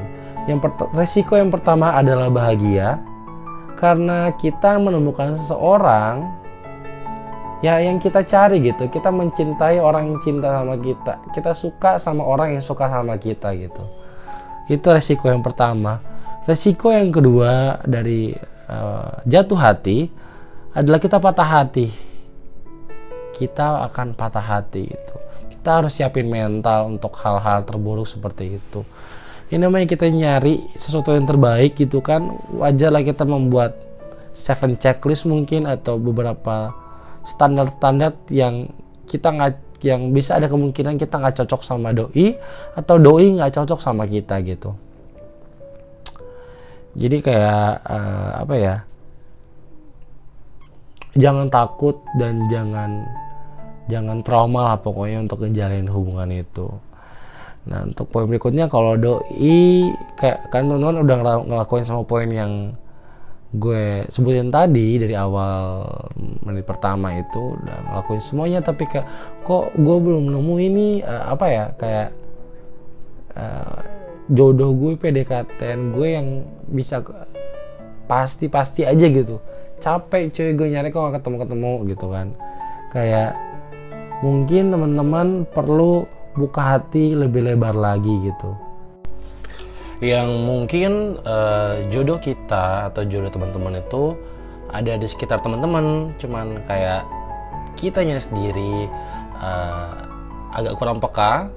Yang 0.50 0.74
resiko 0.98 1.38
yang 1.38 1.54
pertama 1.54 1.94
adalah 1.94 2.30
bahagia 2.30 3.02
karena 3.78 4.34
kita 4.38 4.78
menemukan 4.78 5.34
seseorang 5.34 6.30
ya 7.62 7.78
yang 7.82 8.02
kita 8.02 8.26
cari 8.26 8.62
gitu. 8.62 8.90
Kita 8.90 9.10
mencintai 9.14 9.78
orang 9.82 10.14
yang 10.14 10.20
cinta 10.22 10.50
sama 10.62 10.78
kita. 10.78 11.14
Kita 11.34 11.52
suka 11.54 11.92
sama 12.02 12.26
orang 12.26 12.58
yang 12.58 12.64
suka 12.64 12.90
sama 12.90 13.18
kita 13.18 13.54
gitu. 13.58 13.86
Itu 14.70 14.88
resiko 14.94 15.30
yang 15.30 15.46
pertama. 15.46 16.02
Resiko 16.50 16.90
yang 16.90 17.14
kedua 17.14 17.82
dari 17.86 18.34
uh, 18.66 19.22
jatuh 19.30 19.58
hati 19.58 20.10
adalah 20.74 20.98
kita 20.98 21.22
patah 21.22 21.46
hati. 21.46 22.11
Kita 23.42 23.90
akan 23.90 24.14
patah 24.14 24.46
hati 24.46 24.86
itu 24.86 25.16
kita 25.62 25.78
harus 25.78 25.94
siapin 25.94 26.26
mental 26.26 26.90
untuk 26.90 27.14
hal-hal 27.22 27.62
terburuk 27.62 28.10
seperti 28.10 28.58
itu. 28.58 28.82
Ini 29.54 29.62
namanya 29.62 29.86
kita 29.86 30.10
nyari 30.10 30.74
sesuatu 30.74 31.14
yang 31.14 31.30
terbaik 31.30 31.78
gitu 31.78 32.02
kan. 32.02 32.34
Wajar 32.58 32.90
lah 32.90 33.06
kita 33.06 33.30
membuat 33.30 33.78
seven 34.34 34.82
checklist 34.82 35.30
mungkin 35.30 35.70
atau 35.70 36.02
beberapa 36.02 36.74
standar-standar 37.30 38.18
yang 38.34 38.74
kita 39.06 39.30
nggak 39.30 39.86
yang 39.86 40.10
bisa 40.10 40.42
ada 40.42 40.50
kemungkinan 40.50 40.98
kita 40.98 41.22
nggak 41.22 41.46
cocok 41.46 41.62
sama 41.62 41.94
doi 41.94 42.34
atau 42.74 42.98
doi 42.98 43.38
nggak 43.38 43.54
cocok 43.62 43.86
sama 43.86 44.10
kita 44.10 44.42
gitu. 44.42 44.74
Jadi 46.98 47.22
kayak 47.22 47.86
uh, 47.86 48.50
apa 48.50 48.56
ya? 48.58 48.76
Jangan 51.14 51.54
takut 51.54 52.02
dan 52.18 52.50
jangan 52.50 53.06
jangan 53.89 54.22
trauma 54.22 54.74
lah 54.74 54.78
pokoknya 54.78 55.26
untuk 55.26 55.46
ngejalin 55.46 55.88
hubungan 55.89 56.30
itu. 56.30 56.67
Nah 57.70 57.86
untuk 57.86 58.10
poin 58.10 58.26
berikutnya 58.26 58.65
kalau 58.70 58.98
doi 58.98 59.94
kayak 60.17 60.50
kan 60.50 60.65
teman-teman 60.65 61.06
udah 61.06 61.17
ngelakuin 61.46 61.86
sama 61.86 62.02
poin 62.02 62.30
yang 62.30 62.74
gue 63.52 64.08
sebutin 64.08 64.48
tadi 64.48 64.96
dari 64.96 65.12
awal 65.12 65.84
menit 66.48 66.63
pertama 66.63 67.12
itu 67.20 67.60
udah 67.60 67.78
ngelakuin 67.91 68.24
semuanya 68.24 68.63
tapi 68.63 68.88
kayak 68.88 69.04
kok 69.44 69.76
gue 69.76 69.98
belum 70.00 70.32
nemu 70.32 70.56
ini 70.72 70.88
uh, 71.04 71.36
apa 71.36 71.46
ya 71.52 71.65
kayak 71.76 72.10
uh, 73.36 73.78
jodoh 74.32 74.72
gue 74.72 74.96
PDKT 74.96 75.60
gue 75.91 76.08
yang 76.08 76.48
bisa 76.72 77.04
pasti-pasti 78.08 78.88
aja 78.88 79.06
gitu. 79.08 79.44
Capek 79.84 80.32
cuy 80.32 80.56
gue 80.56 80.67
nyari 80.72 80.89
kok 80.89 81.04
gak 81.04 81.20
ketemu-ketemu 81.20 81.74
gitu 81.91 82.08
kan. 82.08 82.28
Kayak 82.96 83.36
mungkin 84.22 84.70
teman-teman 84.70 85.50
perlu 85.50 86.06
buka 86.38 86.78
hati 86.78 87.18
lebih 87.18 87.44
lebar 87.44 87.76
lagi 87.76 88.14
gitu. 88.24 88.56
Yang 90.02 90.30
mungkin 90.42 90.92
uh, 91.22 91.86
jodoh 91.94 92.18
kita 92.18 92.90
atau 92.90 93.06
jodoh 93.06 93.30
teman-teman 93.30 93.78
itu 93.82 94.18
ada 94.74 94.98
di 94.98 95.06
sekitar 95.06 95.42
teman-teman. 95.46 96.16
Cuman 96.18 96.62
kayak 96.66 97.06
kitanya 97.78 98.18
sendiri 98.18 98.90
uh, 99.38 100.10
agak 100.58 100.74
kurang 100.78 100.98
peka. 100.98 101.50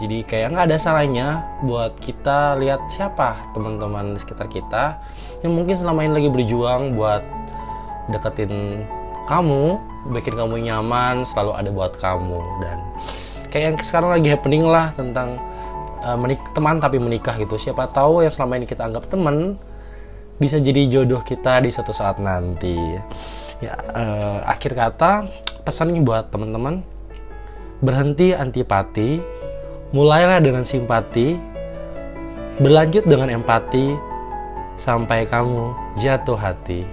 Jadi 0.00 0.24
kayak 0.24 0.56
nggak 0.56 0.66
ada 0.72 0.78
salahnya 0.80 1.44
buat 1.68 1.92
kita 2.00 2.56
lihat 2.56 2.88
siapa 2.88 3.36
teman-teman 3.52 4.16
di 4.16 4.18
sekitar 4.24 4.48
kita. 4.48 4.96
Yang 5.44 5.52
mungkin 5.52 5.76
selama 5.76 6.00
ini 6.08 6.12
lagi 6.16 6.30
berjuang 6.32 6.96
buat 6.96 7.20
deketin 8.08 8.80
kamu, 9.28 9.76
bikin 10.08 10.32
kamu 10.32 10.64
nyaman, 10.64 11.26
selalu 11.28 11.52
ada 11.52 11.70
buat 11.74 11.92
kamu 12.00 12.40
dan 12.64 12.78
kayak 13.52 13.64
yang 13.68 13.76
sekarang 13.84 14.10
lagi 14.16 14.28
happening 14.32 14.64
lah 14.64 14.88
tentang 14.96 15.36
uh, 16.00 16.16
teman 16.56 16.80
tapi 16.80 16.96
menikah 16.96 17.36
gitu. 17.36 17.60
Siapa 17.60 17.90
tahu 17.92 18.24
yang 18.24 18.32
selama 18.32 18.56
ini 18.56 18.64
kita 18.64 18.88
anggap 18.88 19.10
teman 19.12 19.60
bisa 20.40 20.56
jadi 20.56 20.88
jodoh 20.88 21.20
kita 21.20 21.60
di 21.60 21.68
suatu 21.68 21.92
saat 21.92 22.16
nanti. 22.16 22.76
Ya, 23.60 23.76
uh, 23.92 24.40
akhir 24.48 24.72
kata 24.72 25.28
pesannya 25.68 26.00
buat 26.00 26.32
teman-teman 26.32 26.80
berhenti 27.84 28.32
antipati 28.32 29.40
Mulailah 29.90 30.38
dengan 30.38 30.62
simpati, 30.62 31.34
berlanjut 32.62 33.10
dengan 33.10 33.26
empati, 33.26 33.98
sampai 34.78 35.26
kamu 35.26 35.74
jatuh 35.98 36.38
hati. 36.38 36.86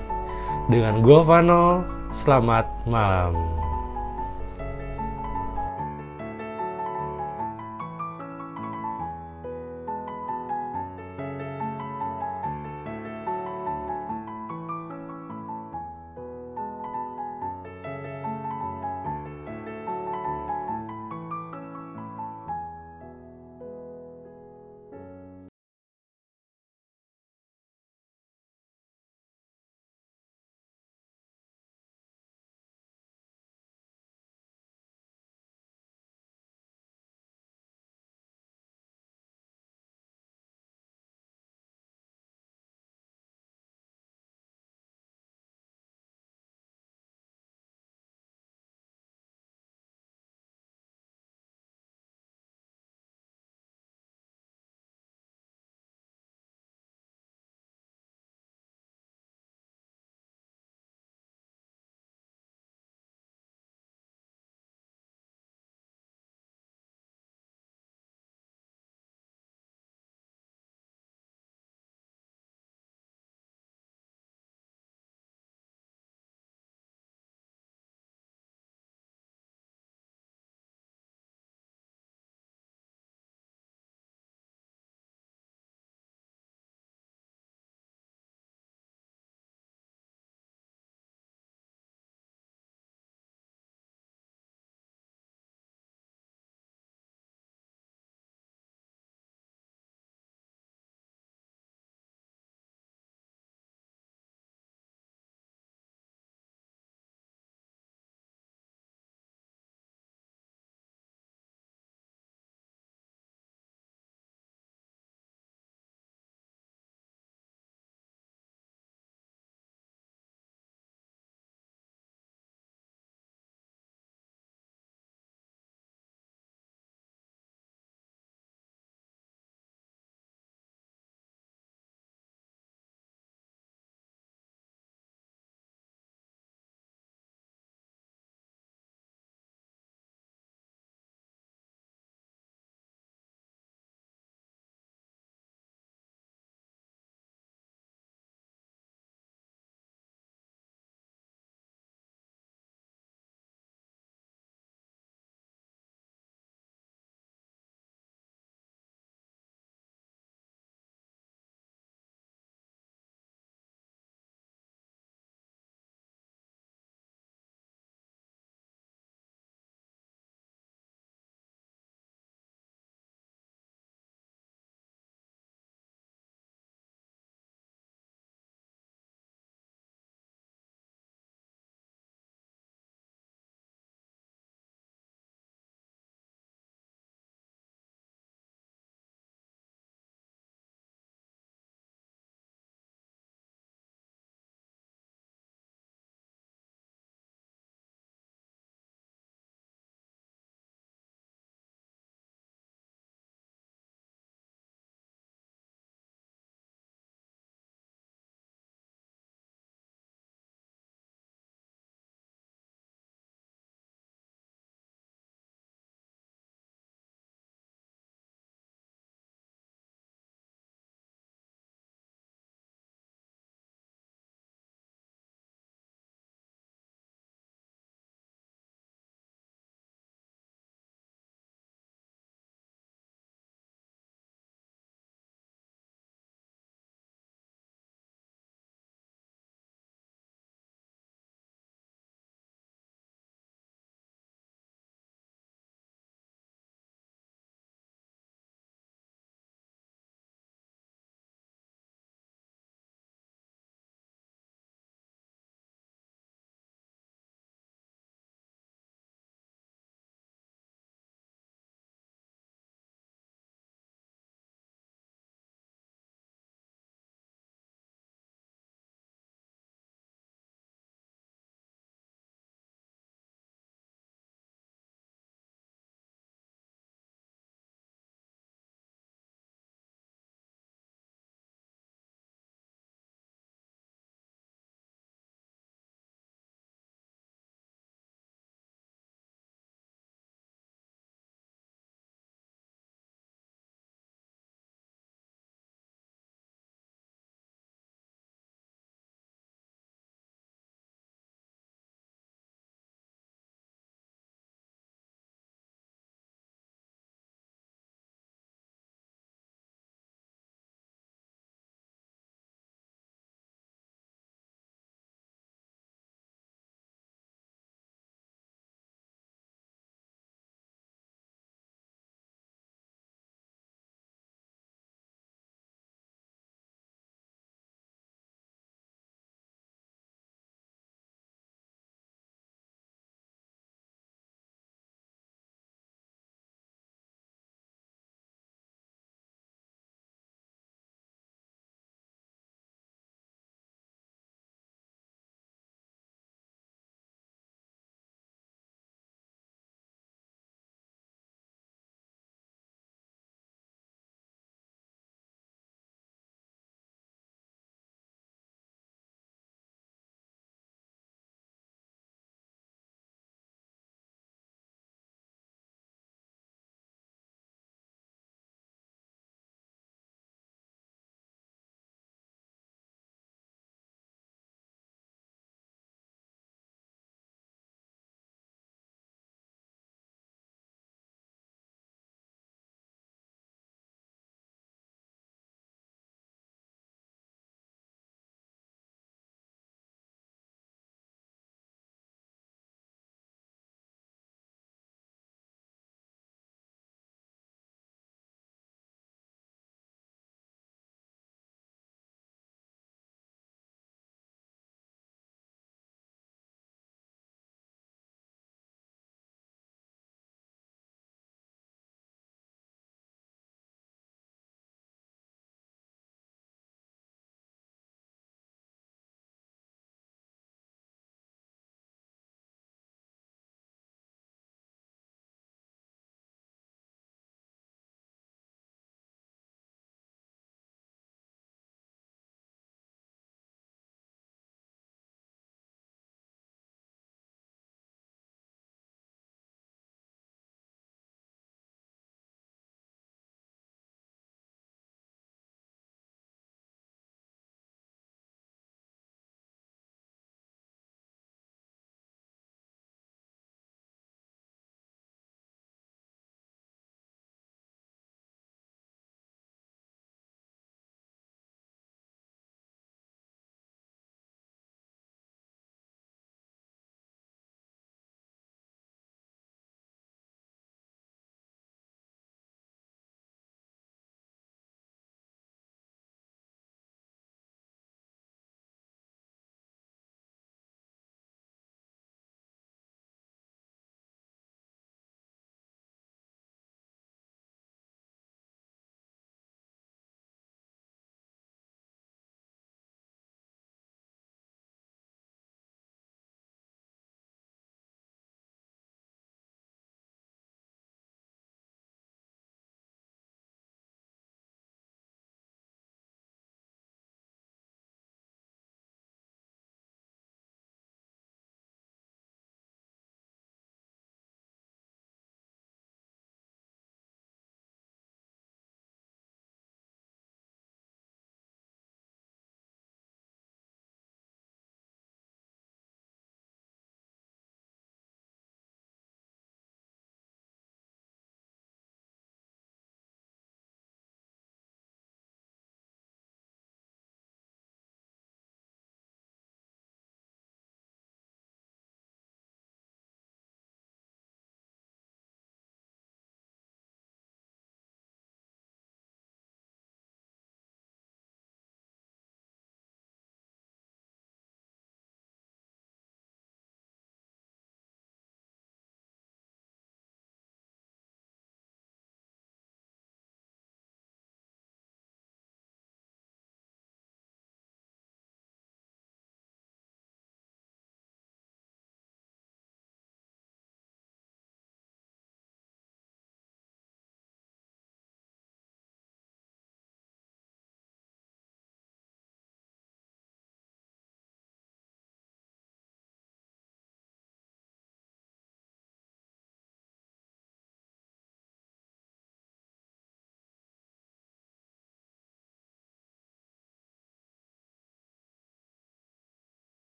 Dengan 0.66 1.06
Govano, 1.06 1.86
selamat 2.18 2.66
malam. 2.90 3.57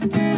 Bye. 0.00 0.37